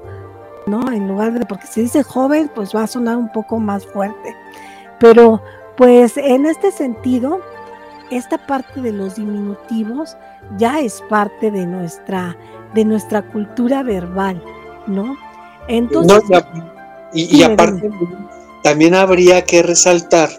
[0.67, 0.91] ¿no?
[0.91, 4.35] En lugar de, porque si dice joven, pues va a sonar un poco más fuerte.
[4.99, 5.41] Pero,
[5.77, 7.41] pues en este sentido,
[8.09, 10.17] esta parte de los diminutivos
[10.57, 12.37] ya es parte de nuestra,
[12.73, 14.41] de nuestra cultura verbal,
[14.87, 15.15] ¿no?
[15.67, 16.21] Entonces.
[17.13, 17.89] y, aparte,
[18.63, 20.29] también habría que resaltar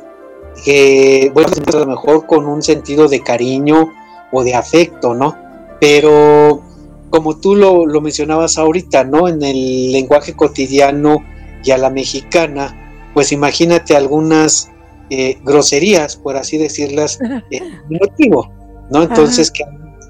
[0.64, 3.92] que, bueno, a lo mejor con un sentido de cariño
[4.32, 5.45] o de afecto, ¿no?
[5.80, 6.62] Pero
[7.10, 9.28] como tú lo, mencionabas ahorita, ¿no?
[9.28, 11.24] En el lenguaje cotidiano
[11.64, 14.70] y a la mexicana, pues imagínate algunas
[15.10, 17.18] eh, groserías, por así decirlas,
[17.50, 18.50] en motivo,
[18.90, 19.02] ¿no?
[19.02, 19.64] Entonces que,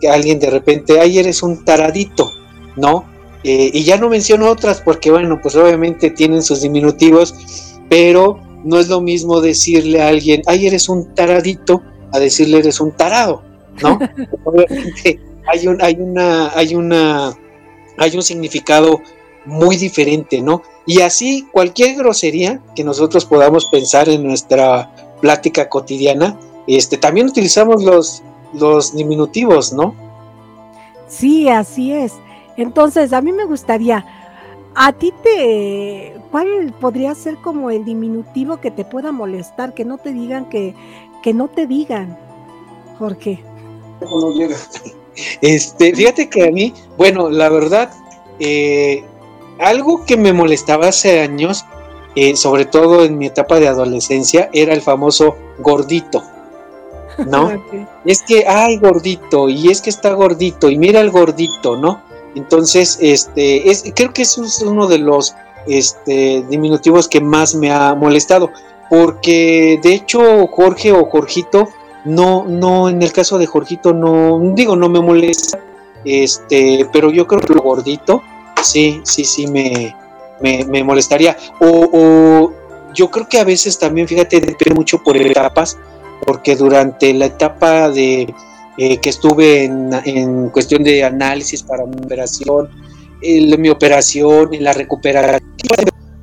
[0.09, 2.31] alguien de repente, ay, eres un taradito,
[2.77, 3.05] ¿no?
[3.45, 7.35] Eh, y ya no menciono otras porque, bueno, pues obviamente tienen sus diminutivos,
[7.89, 12.81] pero no es lo mismo decirle a alguien, ay, eres un taradito, a decirle eres
[12.81, 13.43] un tarado,
[13.83, 13.99] ¿no?
[14.45, 17.35] Obviamente hay un, hay una, hay una,
[17.97, 19.01] hay un significado
[19.45, 20.63] muy diferente, ¿no?
[20.87, 27.83] Y así cualquier grosería que nosotros podamos pensar en nuestra plática cotidiana, este, también utilizamos
[27.83, 28.23] los,
[28.53, 29.95] los diminutivos, ¿no?
[31.09, 32.13] Sí, así es.
[32.57, 34.05] Entonces, a mí me gustaría,
[34.75, 39.99] a ti te, ¿cuál podría ser como el diminutivo que te pueda molestar, que no
[39.99, 40.75] te digan que,
[41.23, 42.19] que no te digan,
[42.99, 43.43] Jorge?
[44.01, 44.57] No llega.
[45.41, 47.91] Este, fíjate que a mí, bueno, la verdad,
[48.39, 49.05] eh,
[49.59, 51.65] algo que me molestaba hace años,
[52.15, 56.23] eh, sobre todo en mi etapa de adolescencia, era el famoso gordito.
[57.27, 57.51] ¿No?
[58.05, 62.01] Es que, ay, gordito, y es que está gordito, y mira el gordito, ¿no?
[62.37, 65.35] Entonces, este, es, creo que es uno de los
[65.67, 68.53] este, diminutivos que más me ha molestado,
[68.89, 71.69] porque de hecho Jorge o Jorgito
[72.07, 75.59] no, no, en el caso de Jorgito no, digo, no me molesta,
[76.05, 78.23] este, pero yo creo que lo gordito,
[78.63, 79.95] sí, sí, sí me,
[80.41, 81.37] me, molestaría.
[81.61, 82.53] O,
[82.95, 85.77] yo creo que a veces también, fíjate, depende mucho por etapas,
[86.25, 88.33] porque durante la etapa de
[88.79, 92.71] eh, que estuve en, en, cuestión de análisis para mi operación,
[93.21, 95.41] mi operación, la recuperación,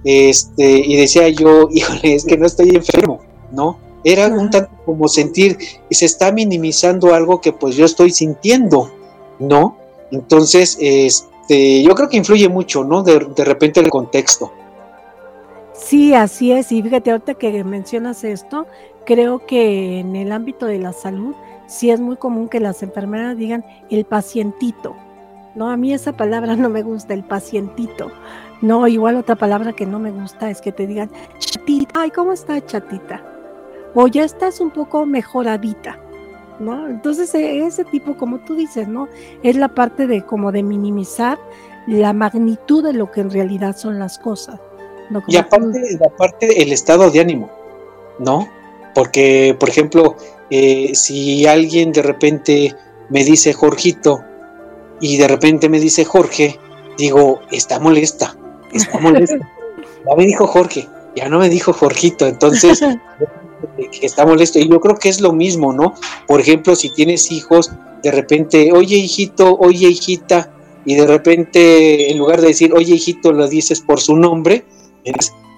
[0.05, 3.21] este, y decía yo, híjole, es que no estoy enfermo,
[3.51, 3.77] ¿no?
[4.03, 5.57] Era un tanto como sentir,
[5.89, 8.91] y se está minimizando algo que pues yo estoy sintiendo,
[9.39, 9.77] ¿no?
[10.11, 13.01] Entonces, este, yo creo que influye mucho, ¿no?
[13.01, 14.51] De, repente el contexto.
[15.73, 16.71] Sí, así es.
[16.71, 18.67] Y fíjate, ahorita que mencionas esto,
[19.05, 21.35] creo que en el ámbito de la salud
[21.67, 24.95] sí es muy común que las enfermeras digan el pacientito.
[25.55, 28.11] No, a mí esa palabra no me gusta, el pacientito.
[28.61, 32.01] No, igual otra palabra que no me gusta es que te digan chatita.
[32.01, 33.32] Ay, ¿cómo está chatita?
[33.95, 35.99] O ya estás un poco mejoradita.
[36.59, 36.87] ¿No?
[36.87, 39.07] Entonces, e, ese tipo, como tú dices, ¿no?
[39.41, 41.39] Es la parte de como de minimizar
[41.87, 44.59] la magnitud de lo que en realidad son las cosas.
[45.27, 47.49] y aparte, aparte el estado de ánimo,
[48.19, 48.47] ¿no?
[48.93, 50.15] Porque, por ejemplo,
[50.49, 52.75] eh, si alguien de repente
[53.09, 54.23] me dice Jorgito
[55.01, 56.59] y de repente me dice Jorge,
[56.97, 58.35] digo, está molesta,
[58.71, 59.37] está molesta.
[60.07, 62.81] ya me dijo Jorge, ya no me dijo Jorgito, entonces
[64.01, 64.59] está molesto.
[64.59, 65.93] Y yo creo que es lo mismo, ¿no?
[66.27, 70.53] Por ejemplo, si tienes hijos, de repente, oye hijito, oye hijita,
[70.85, 74.65] y de repente en lugar de decir, oye hijito, lo dices por su nombre,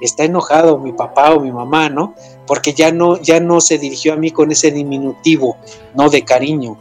[0.01, 2.15] está enojado mi papá o mi mamá, ¿no?
[2.45, 5.57] Porque ya no, ya no se dirigió a mí con ese diminutivo,
[5.95, 6.09] ¿no?
[6.09, 6.77] De cariño.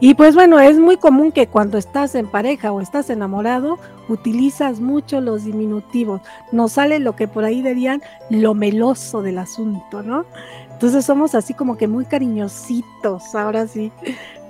[0.00, 3.78] Y pues bueno, es muy común que cuando estás en pareja o estás enamorado,
[4.08, 6.20] utilizas mucho los diminutivos.
[6.52, 10.26] Nos sale lo que por ahí dirían lo meloso del asunto, ¿no?
[10.72, 13.92] Entonces somos así como que muy cariñositos, ahora sí.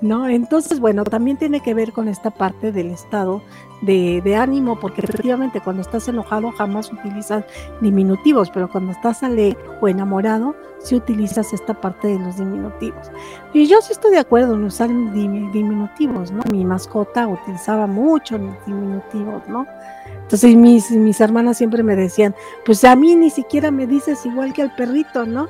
[0.01, 0.29] ¿No?
[0.29, 3.43] Entonces, bueno, también tiene que ver con esta parte del estado
[3.83, 7.45] de, ánimo, porque efectivamente cuando estás enojado jamás utilizas
[7.81, 13.11] diminutivos, pero cuando estás alegre o enamorado, sí utilizas esta parte de los diminutivos.
[13.53, 16.43] Y yo sí estoy de acuerdo en usar diminutivos, ¿no?
[16.51, 19.67] Mi mascota utilizaba mucho diminutivos, ¿no?
[20.23, 22.35] Entonces mis, mis hermanas siempre me decían,
[22.65, 25.49] pues a mí ni siquiera me dices igual que al perrito, ¿no?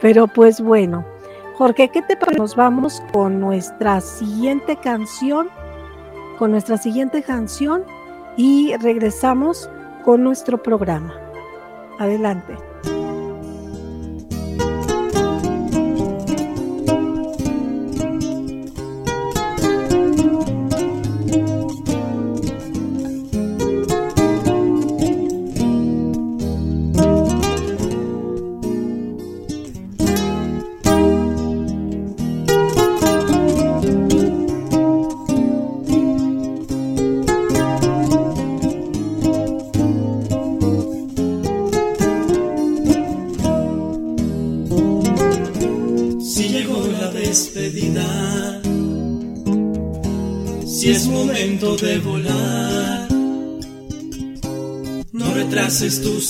[0.00, 1.04] Pero pues bueno,
[1.62, 2.40] Jorge, ¿qué te parece?
[2.40, 5.48] Nos vamos con nuestra siguiente canción,
[6.36, 7.84] con nuestra siguiente canción
[8.36, 9.70] y regresamos
[10.04, 11.14] con nuestro programa.
[12.00, 12.56] Adelante.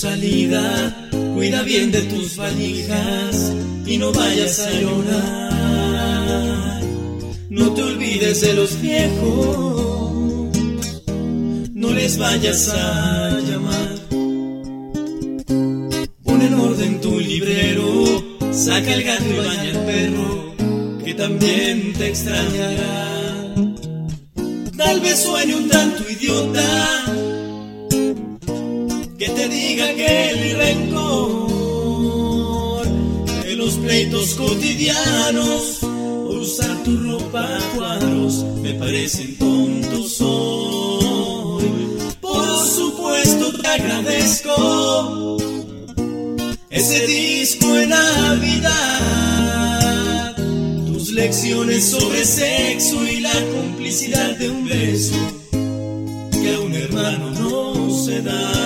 [0.03, 3.53] Salida, cuida bien de tus valijas
[3.87, 6.83] y no vayas a llorar.
[7.49, 10.51] No te olvides de los viejos,
[11.73, 13.91] no les vayas a llamar.
[16.25, 20.57] Pon en orden tu librero, saca el gato y baña el perro,
[21.05, 23.55] que también te extrañará.
[24.77, 27.02] Tal vez suene un tanto idiota
[29.83, 31.83] que te diga que el rencor
[33.45, 41.65] de los pleitos cotidianos por usar tu ropa a cuadros me parecen tontos hoy.
[42.21, 45.37] Por supuesto te agradezco
[46.71, 48.77] ese disco en Navidad,
[50.87, 55.15] tus lecciones sobre sexo y la complicidad de un beso
[55.51, 58.62] que a un hermano no se da.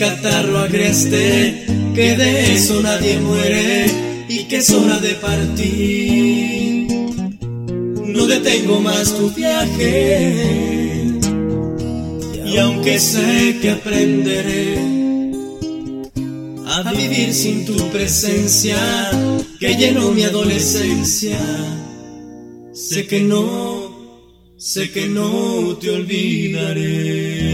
[0.00, 3.84] Catarro agreste, que de eso nadie muere
[4.30, 6.86] y que es hora de partir.
[8.06, 10.70] No detengo más tu viaje,
[12.46, 14.78] y aunque sé que aprenderé
[16.66, 18.78] a vivir sin tu presencia
[19.58, 21.38] que llenó mi adolescencia.
[22.72, 23.90] Sé que no
[24.56, 27.50] sé que no te olvidaré.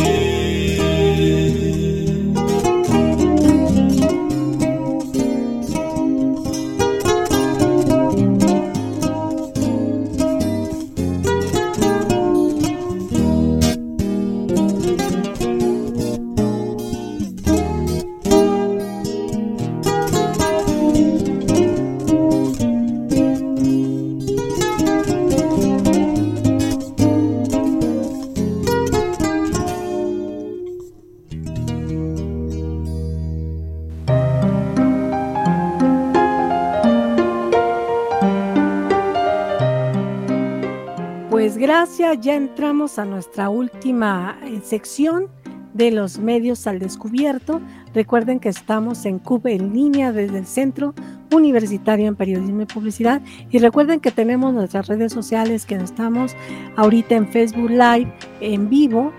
[42.14, 45.28] Ya entramos a nuestra última eh, sección
[45.74, 47.60] de los medios al descubierto.
[47.94, 50.94] Recuerden que estamos en CUBE en línea desde el Centro
[51.32, 53.20] Universitario en Periodismo y Publicidad.
[53.50, 56.34] Y recuerden que tenemos nuestras redes sociales, que estamos
[56.76, 59.12] ahorita en Facebook Live en vivo,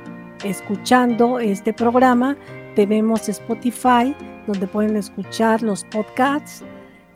[0.44, 2.36] escuchando este programa.
[2.76, 4.16] Tenemos Spotify,
[4.48, 6.64] donde pueden escuchar los podcasts.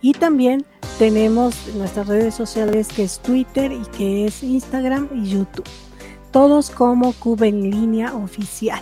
[0.01, 0.65] Y también
[0.97, 5.67] tenemos nuestras redes sociales que es Twitter y que es Instagram y YouTube.
[6.31, 8.81] Todos como Cuba en línea oficial.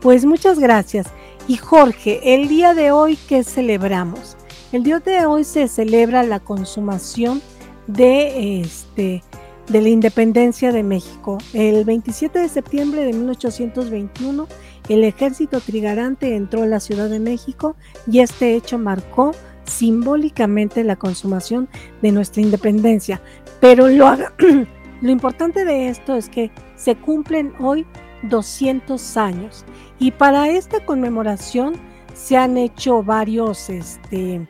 [0.00, 1.06] Pues muchas gracias.
[1.46, 4.36] Y Jorge, el día de hoy, ¿qué celebramos?
[4.72, 7.40] El día de hoy se celebra la consumación
[7.86, 9.22] de, este,
[9.68, 11.38] de la independencia de México.
[11.52, 14.46] El 27 de septiembre de 1821,
[14.88, 19.32] el ejército trigarante entró a la Ciudad de México y este hecho marcó
[19.68, 21.68] simbólicamente la consumación
[22.02, 23.20] de nuestra independencia.
[23.60, 24.16] Pero lo,
[25.00, 27.86] lo importante de esto es que se cumplen hoy
[28.22, 29.64] 200 años
[29.98, 31.74] y para esta conmemoración
[32.14, 34.46] se han hecho varios, este,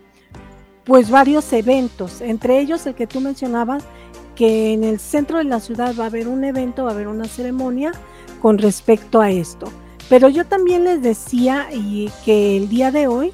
[0.84, 3.84] pues varios eventos, entre ellos el que tú mencionabas,
[4.34, 7.08] que en el centro de la ciudad va a haber un evento, va a haber
[7.08, 7.92] una ceremonia
[8.40, 9.66] con respecto a esto.
[10.08, 13.32] Pero yo también les decía y que el día de hoy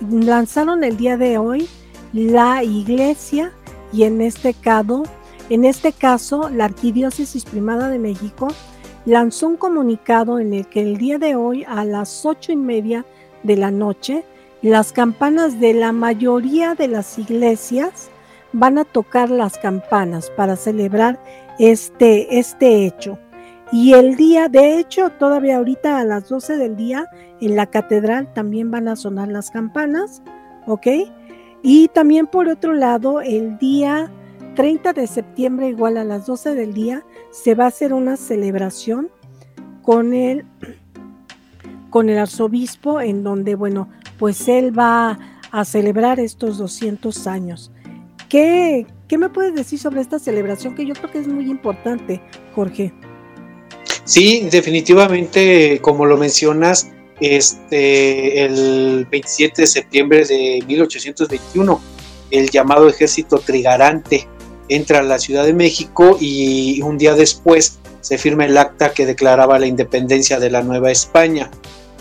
[0.00, 1.68] lanzaron el día de hoy
[2.12, 3.52] la iglesia
[3.92, 5.04] y en este caso,
[5.50, 8.48] en este caso la Arquidiócesis Primada de México
[9.04, 13.04] lanzó un comunicado en el que el día de hoy a las ocho y media
[13.42, 14.24] de la noche
[14.62, 18.10] las campanas de la mayoría de las iglesias
[18.52, 21.22] van a tocar las campanas para celebrar
[21.58, 23.18] este, este hecho.
[23.72, 27.08] Y el día, de hecho, todavía ahorita a las 12 del día
[27.40, 30.22] en la catedral también van a sonar las campanas,
[30.66, 30.86] ¿ok?
[31.62, 34.10] Y también por otro lado, el día
[34.54, 39.08] 30 de septiembre, igual a las 12 del día, se va a hacer una celebración
[39.82, 40.44] con el,
[41.90, 45.18] con el arzobispo, en donde, bueno, pues él va
[45.50, 47.72] a celebrar estos 200 años.
[48.28, 52.22] ¿Qué, ¿Qué me puedes decir sobre esta celebración que yo creo que es muy importante,
[52.54, 52.92] Jorge?
[54.06, 56.88] Sí, definitivamente, como lo mencionas,
[57.20, 61.80] este, el 27 de septiembre de 1821,
[62.30, 64.28] el llamado ejército trigarante
[64.68, 69.06] entra a la Ciudad de México y un día después se firma el acta que
[69.06, 71.50] declaraba la independencia de la Nueva España.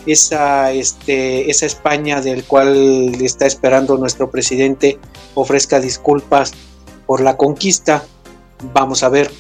[0.06, 5.00] Esa, este, esa España del cual está esperando nuestro presidente
[5.34, 6.54] ofrezca disculpas
[7.08, 8.06] por la conquista.
[8.74, 9.32] Vamos a ver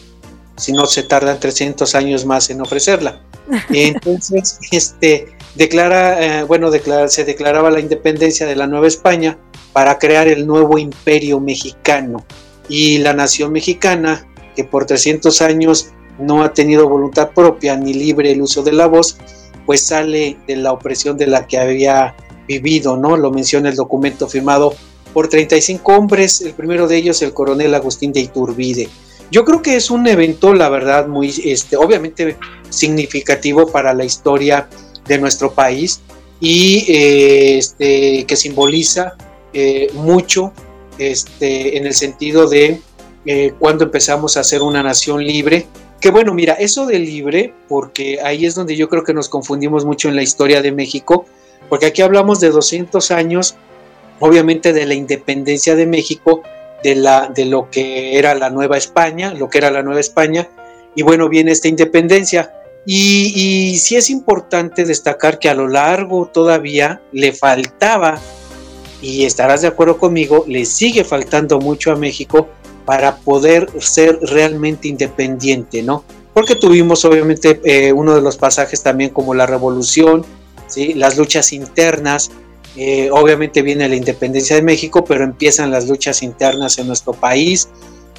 [0.57, 3.21] si no se tardan 300 años más en ofrecerla.
[3.69, 6.69] Entonces, este, declara, eh, bueno,
[7.07, 9.37] se declaraba la independencia de la Nueva España
[9.73, 12.25] para crear el nuevo imperio mexicano.
[12.69, 18.31] Y la nación mexicana, que por 300 años no ha tenido voluntad propia ni libre
[18.31, 19.17] el uso de la voz,
[19.65, 22.15] pues sale de la opresión de la que había
[22.47, 23.17] vivido, ¿no?
[23.17, 24.73] Lo menciona el documento firmado
[25.13, 28.89] por 35 hombres, el primero de ellos el coronel Agustín de Iturbide.
[29.31, 32.37] Yo creo que es un evento, la verdad, muy, este, obviamente
[32.69, 34.67] significativo para la historia
[35.07, 36.01] de nuestro país
[36.39, 39.15] y eh, este, que simboliza
[39.53, 40.53] eh, mucho
[40.97, 42.81] este, en el sentido de
[43.25, 45.65] eh, cuando empezamos a ser una nación libre.
[45.99, 49.85] Que bueno, mira, eso de libre, porque ahí es donde yo creo que nos confundimos
[49.85, 51.25] mucho en la historia de México,
[51.69, 53.55] porque aquí hablamos de 200 años,
[54.19, 56.43] obviamente de la independencia de México,
[56.85, 60.47] de, la, de lo que era la Nueva España, lo que era la Nueva España,
[60.93, 62.53] y bueno, viene esta independencia.
[62.85, 68.19] Y, y sí es importante destacar que a lo largo todavía le faltaba,
[69.01, 72.49] y estarás de acuerdo conmigo, le sigue faltando mucho a México
[72.85, 76.03] para poder ser realmente independiente, ¿no?
[76.35, 80.23] Porque tuvimos obviamente eh, uno de los pasajes también como la revolución,
[80.67, 80.93] ¿sí?
[80.93, 82.29] las luchas internas,
[82.77, 87.69] eh, obviamente viene la independencia de México, pero empiezan las luchas internas en nuestro país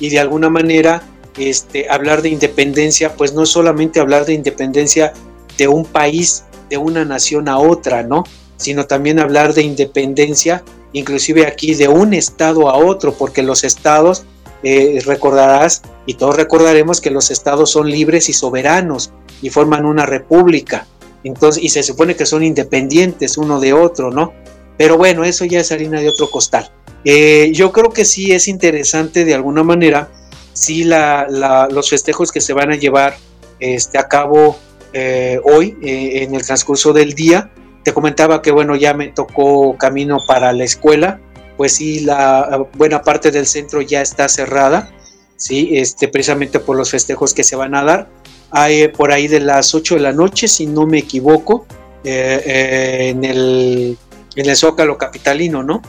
[0.01, 1.03] y de alguna manera
[1.39, 5.13] este, hablar de independencia, pues no solamente hablar de independencia
[5.59, 8.25] de un país, de una nación a otra, ¿no?
[8.57, 14.25] Sino también hablar de independencia, inclusive aquí de un estado a otro, porque los estados,
[14.63, 20.07] eh, recordarás, y todos recordaremos que los estados son libres y soberanos y forman una
[20.07, 20.87] república.
[21.27, 24.33] Entonces, y se supone que son independientes uno de otro, ¿no?
[24.79, 26.71] Pero bueno, eso ya es harina de otro costal.
[27.05, 30.09] Eh, yo creo que sí es interesante de alguna manera,
[30.53, 33.17] sí la, los festejos que se van a llevar
[33.59, 34.57] este, a cabo
[34.93, 37.51] eh, hoy eh, en el transcurso del día.
[37.83, 41.21] Te comentaba que bueno, ya me tocó camino para la escuela,
[41.57, 44.93] pues sí, la buena parte del centro ya está cerrada,
[45.37, 48.09] sí, este, precisamente por los festejos que se van a dar.
[48.51, 51.67] Hay por ahí de las 8 de la noche, si no me equivoco,
[52.05, 53.99] en el
[54.37, 55.83] en el Zócalo Capitalino, ¿no?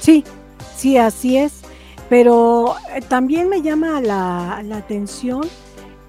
[0.00, 0.24] Sí,
[0.76, 1.60] sí, así es.
[2.08, 5.42] Pero eh, también me llama la, atención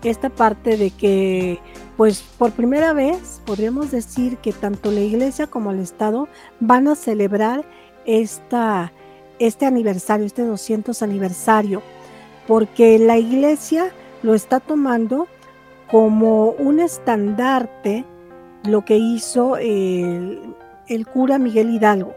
[0.04, 1.60] esta parte de que,
[1.98, 6.28] pues por primera vez, podríamos decir que tanto la iglesia como el Estado
[6.60, 7.66] van a celebrar
[8.06, 8.92] esta,
[9.40, 11.82] este aniversario, este 200 aniversario,
[12.48, 15.28] porque la iglesia lo está tomando
[15.90, 18.06] como un estandarte,
[18.64, 20.56] lo que hizo el,
[21.14, 22.16] cura Miguel Hidalgo,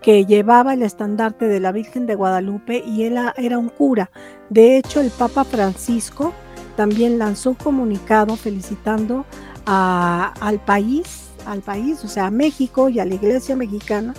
[0.00, 4.10] que llevaba el estandarte de la Virgen de Guadalupe y él era un cura.
[4.50, 6.32] De hecho, el Papa Francisco
[6.76, 9.24] también lanzó un comunicado felicitando
[9.64, 14.14] al país, al país, o sea, a México y a la Iglesia mexicana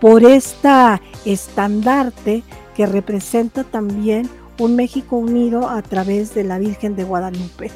[0.00, 2.42] por esta estandarte
[2.76, 4.28] que representa también
[4.58, 7.70] un México unido a través de la Virgen de Guadalupe.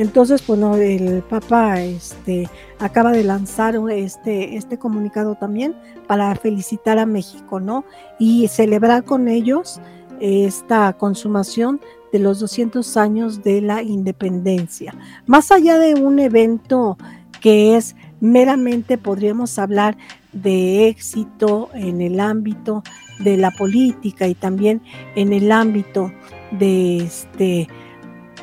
[0.00, 2.48] Entonces, bueno, el Papa este,
[2.78, 5.74] acaba de lanzar este, este comunicado también
[6.06, 7.84] para felicitar a México, ¿no?
[8.18, 9.78] Y celebrar con ellos
[10.18, 11.82] esta consumación
[12.14, 14.94] de los 200 años de la independencia.
[15.26, 16.96] Más allá de un evento
[17.42, 19.98] que es meramente, podríamos hablar
[20.32, 22.82] de éxito en el ámbito
[23.18, 24.80] de la política y también
[25.14, 26.10] en el ámbito
[26.52, 27.68] de este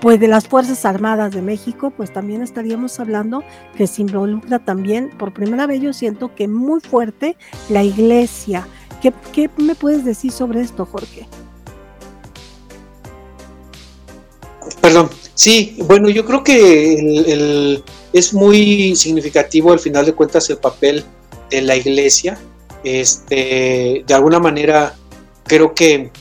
[0.01, 3.43] pues de las Fuerzas Armadas de México, pues también estaríamos hablando
[3.75, 7.35] que se involucra también, por primera vez yo siento que muy fuerte,
[7.69, 8.67] la iglesia.
[9.01, 11.27] ¿Qué, me puedes decir sobre esto, Jorge?
[14.81, 17.83] Perdón, sí, bueno, yo creo que
[18.13, 21.03] es muy significativo al final de cuentas el papel
[21.49, 22.37] de la iglesia.
[22.83, 24.95] Este, de alguna manera,
[25.45, 26.11] creo que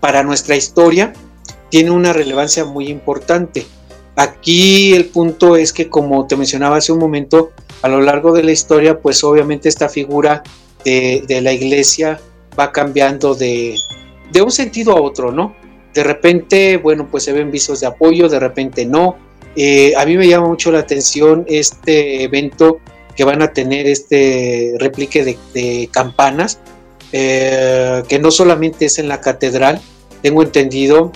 [0.00, 1.12] para nuestra historia,
[1.74, 3.66] tiene una relevancia muy importante.
[4.14, 7.50] Aquí el punto es que, como te mencionaba hace un momento,
[7.82, 10.44] a lo largo de la historia, pues obviamente esta figura
[10.84, 12.20] de, la iglesia
[12.56, 13.74] va cambiando de,
[14.40, 15.56] un sentido a otro, ¿no?
[15.92, 19.16] De repente, bueno, pues se ven visos de apoyo, de repente no.
[19.56, 22.78] Eh, a mí me llama mucho la atención este evento
[23.16, 26.60] que van a tener este replique de, campanas,
[27.10, 29.80] eh, que no solamente es en la catedral,
[30.22, 31.10] tengo entendido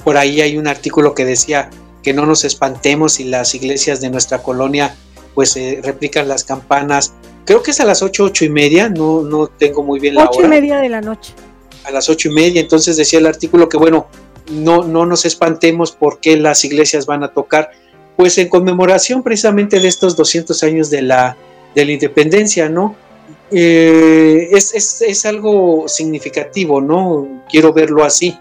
[0.00, 1.70] por ahí hay un artículo que decía
[2.02, 4.94] que no nos espantemos si las iglesias de nuestra colonia
[5.34, 7.12] pues eh, replican las campanas.
[7.44, 10.22] Creo que es a las ocho, ocho y media, no, no tengo muy bien la
[10.22, 10.30] hora.
[10.30, 11.32] Ocho y media de la noche.
[11.84, 14.08] A las ocho y media, entonces decía el artículo que bueno,
[14.50, 17.70] no, no nos espantemos porque las iglesias van a tocar,
[18.16, 21.36] pues en conmemoración precisamente de estos 200 años de la,
[21.74, 22.96] de la independencia, ¿no?
[23.50, 27.44] Eh, es, es, es algo significativo, ¿no?
[27.48, 28.36] Quiero verlo así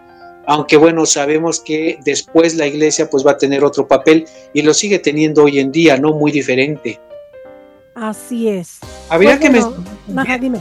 [0.50, 4.74] aunque bueno, sabemos que después la iglesia pues va a tener otro papel y lo
[4.74, 6.14] sigue teniendo hoy en día, ¿no?
[6.14, 7.00] Muy diferente.
[7.93, 8.80] Así es.
[9.10, 10.39] Habría pues que me...
[10.39, 10.60] dime.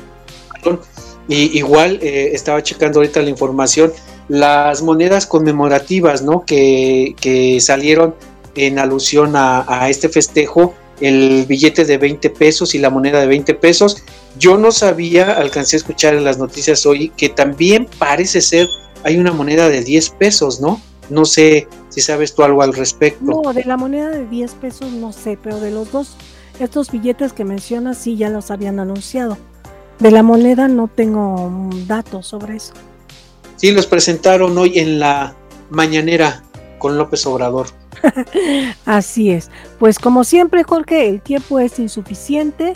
[1.26, 3.90] Y igual eh, estaba checando ahorita la información,
[4.28, 6.44] las monedas conmemorativas, ¿no?
[6.44, 8.14] Que, que salieron
[8.56, 13.26] en alusión a, a, este festejo, el billete de 20 pesos y la moneda de
[13.26, 14.02] 20 pesos.
[14.38, 18.66] Yo no sabía, alcancé a escuchar en las noticias hoy, que también parece ser
[19.04, 20.80] hay una moneda de 10 pesos, ¿no?
[21.10, 23.24] No sé si sabes tú algo al respecto.
[23.42, 26.16] No, de la moneda de 10 pesos no sé, pero de los dos,
[26.60, 29.38] estos billetes que mencionas sí ya los habían anunciado.
[29.98, 31.50] De la moneda no tengo
[31.86, 32.74] datos sobre eso.
[33.56, 35.34] Sí, los presentaron hoy en la
[35.70, 36.44] mañanera
[36.78, 37.66] con López Obrador.
[38.84, 39.50] Así es.
[39.78, 42.74] Pues como siempre, Jorge, el tiempo es insuficiente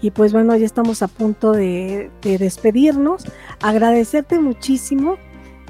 [0.00, 3.24] y pues bueno, ya estamos a punto de, de despedirnos.
[3.60, 5.18] Agradecerte muchísimo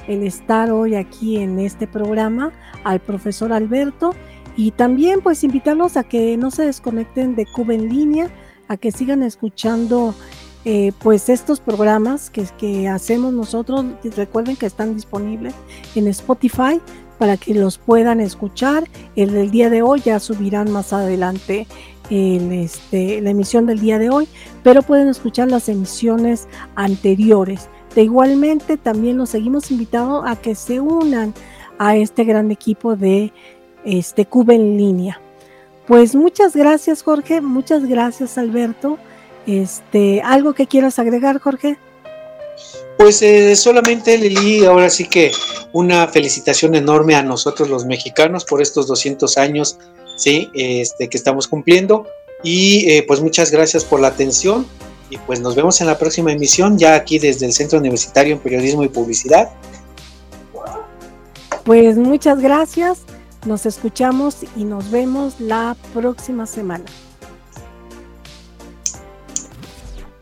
[0.08, 2.52] el estar hoy aquí en este programa
[2.84, 4.14] al profesor Alberto
[4.56, 8.30] y también pues invitarlos a que no se desconecten de Cuba en línea,
[8.68, 10.14] a que sigan escuchando
[10.64, 13.84] eh, pues estos programas que, que hacemos nosotros.
[14.16, 15.54] Recuerden que están disponibles
[15.94, 16.80] en Spotify
[17.18, 18.84] para que los puedan escuchar.
[19.16, 21.66] El del día de hoy ya subirán más adelante
[22.10, 24.26] este, la emisión del día de hoy,
[24.62, 27.68] pero pueden escuchar las emisiones anteriores.
[27.94, 31.34] De igualmente, también los seguimos invitando a que se unan
[31.78, 33.32] a este gran equipo de
[33.84, 35.20] este Cuba en línea.
[35.86, 37.40] Pues muchas gracias, Jorge.
[37.40, 38.98] Muchas gracias, Alberto.
[39.46, 41.78] Este, ¿algo que quieras agregar, Jorge?
[42.98, 45.32] Pues eh, solamente Lili, ahora sí que
[45.72, 49.78] una felicitación enorme a nosotros los mexicanos por estos 200 años
[50.16, 50.50] ¿sí?
[50.54, 52.06] este, que estamos cumpliendo
[52.44, 54.66] y eh, pues muchas gracias por la atención
[55.10, 58.38] y pues nos vemos en la próxima emisión ya aquí desde el Centro Universitario en
[58.38, 59.50] Periodismo y Publicidad.
[61.64, 63.02] Pues muchas gracias,
[63.44, 66.84] nos escuchamos y nos vemos la próxima semana.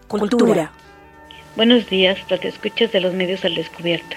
[0.09, 0.73] Cultura.
[1.55, 4.17] Buenos días, escuchas de los medios al descubierto.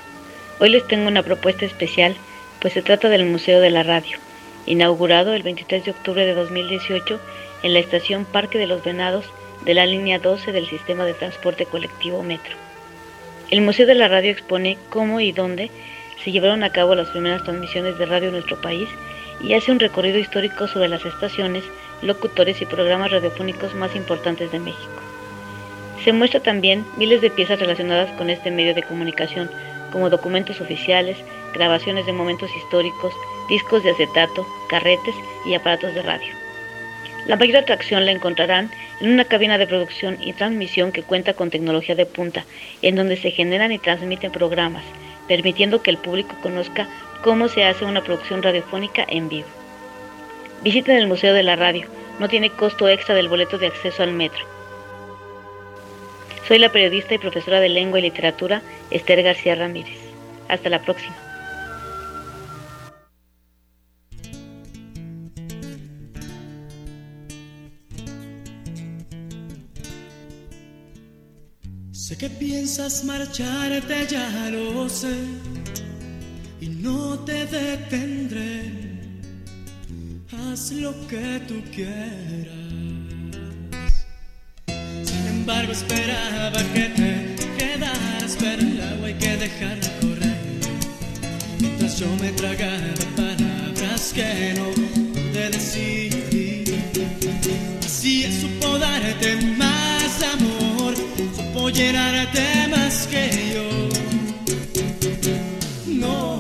[0.60, 2.16] Hoy les tengo una propuesta especial,
[2.62, 4.18] pues se trata del Museo de la Radio,
[4.68, 7.20] inaugurado el 23 de octubre de 2018
[7.64, 9.26] en la estación Parque de los Venados
[9.66, 12.56] de la línea 12 del sistema de transporte colectivo Metro.
[13.50, 15.70] El Museo de la Radio expone cómo y dónde
[16.24, 18.88] se llevaron a cabo las primeras transmisiones de radio en nuestro país
[19.42, 21.64] y hace un recorrido histórico sobre las estaciones,
[22.02, 25.02] locutores y programas radiofónicos más importantes de México.
[26.04, 29.50] Se muestra también miles de piezas relacionadas con este medio de comunicación,
[29.92, 31.18] como documentos oficiales,
[31.54, 33.14] grabaciones de momentos históricos,
[33.50, 36.34] discos de acetato, carretes y aparatos de radio.
[37.28, 38.72] La mayor atracción la encontrarán
[39.02, 42.46] en una cabina de producción y transmisión que cuenta con tecnología de punta,
[42.84, 44.84] en donde se generan y transmiten programas,
[45.28, 46.88] permitiendo que el público conozca
[47.24, 49.48] cómo se hace una producción radiofónica en vivo.
[50.64, 51.88] Visiten el Museo de la Radio,
[52.20, 54.46] no tiene costo extra del boleto de acceso al metro.
[56.48, 59.98] Soy la periodista y profesora de lengua y literatura Esther García Ramírez.
[60.48, 61.16] Hasta la próxima.
[72.12, 75.16] Sé que piensas marcharte, ya lo sé,
[76.60, 78.70] y no te detendré.
[80.30, 82.62] Haz lo que tú quieras
[85.30, 90.38] embargo esperaba que te quedaras, pero el agua hay que dejarla correr.
[91.62, 96.12] Mientras yo me tragaba palabras que no pude decir.
[97.88, 99.71] Si él supo darte más
[101.62, 103.70] supo llenarte más que yo.
[105.88, 106.40] No,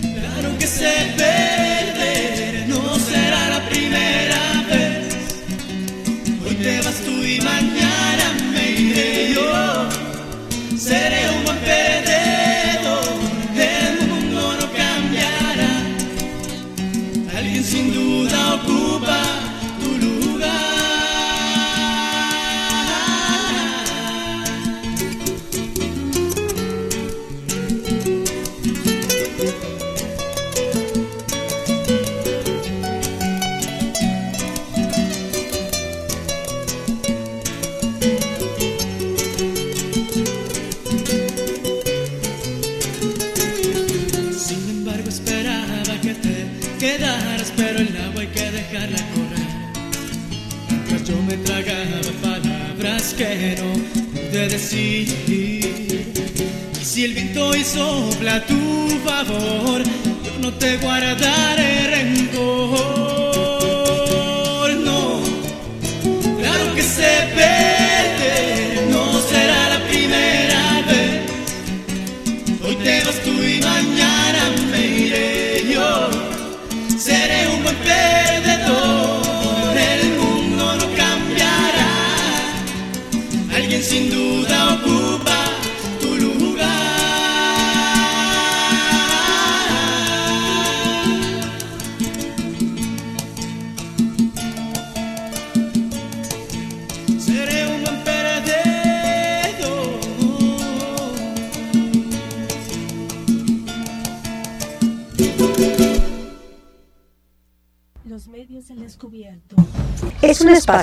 [0.00, 5.14] claro que se perder no será la primera vez.
[6.44, 8.26] Hoy te vas tú y mañana
[9.34, 9.88] yo
[10.78, 13.04] seré un buen perdedor,
[13.56, 15.72] el mundo no cambiará,
[17.36, 19.23] alguien sin duda ocupa.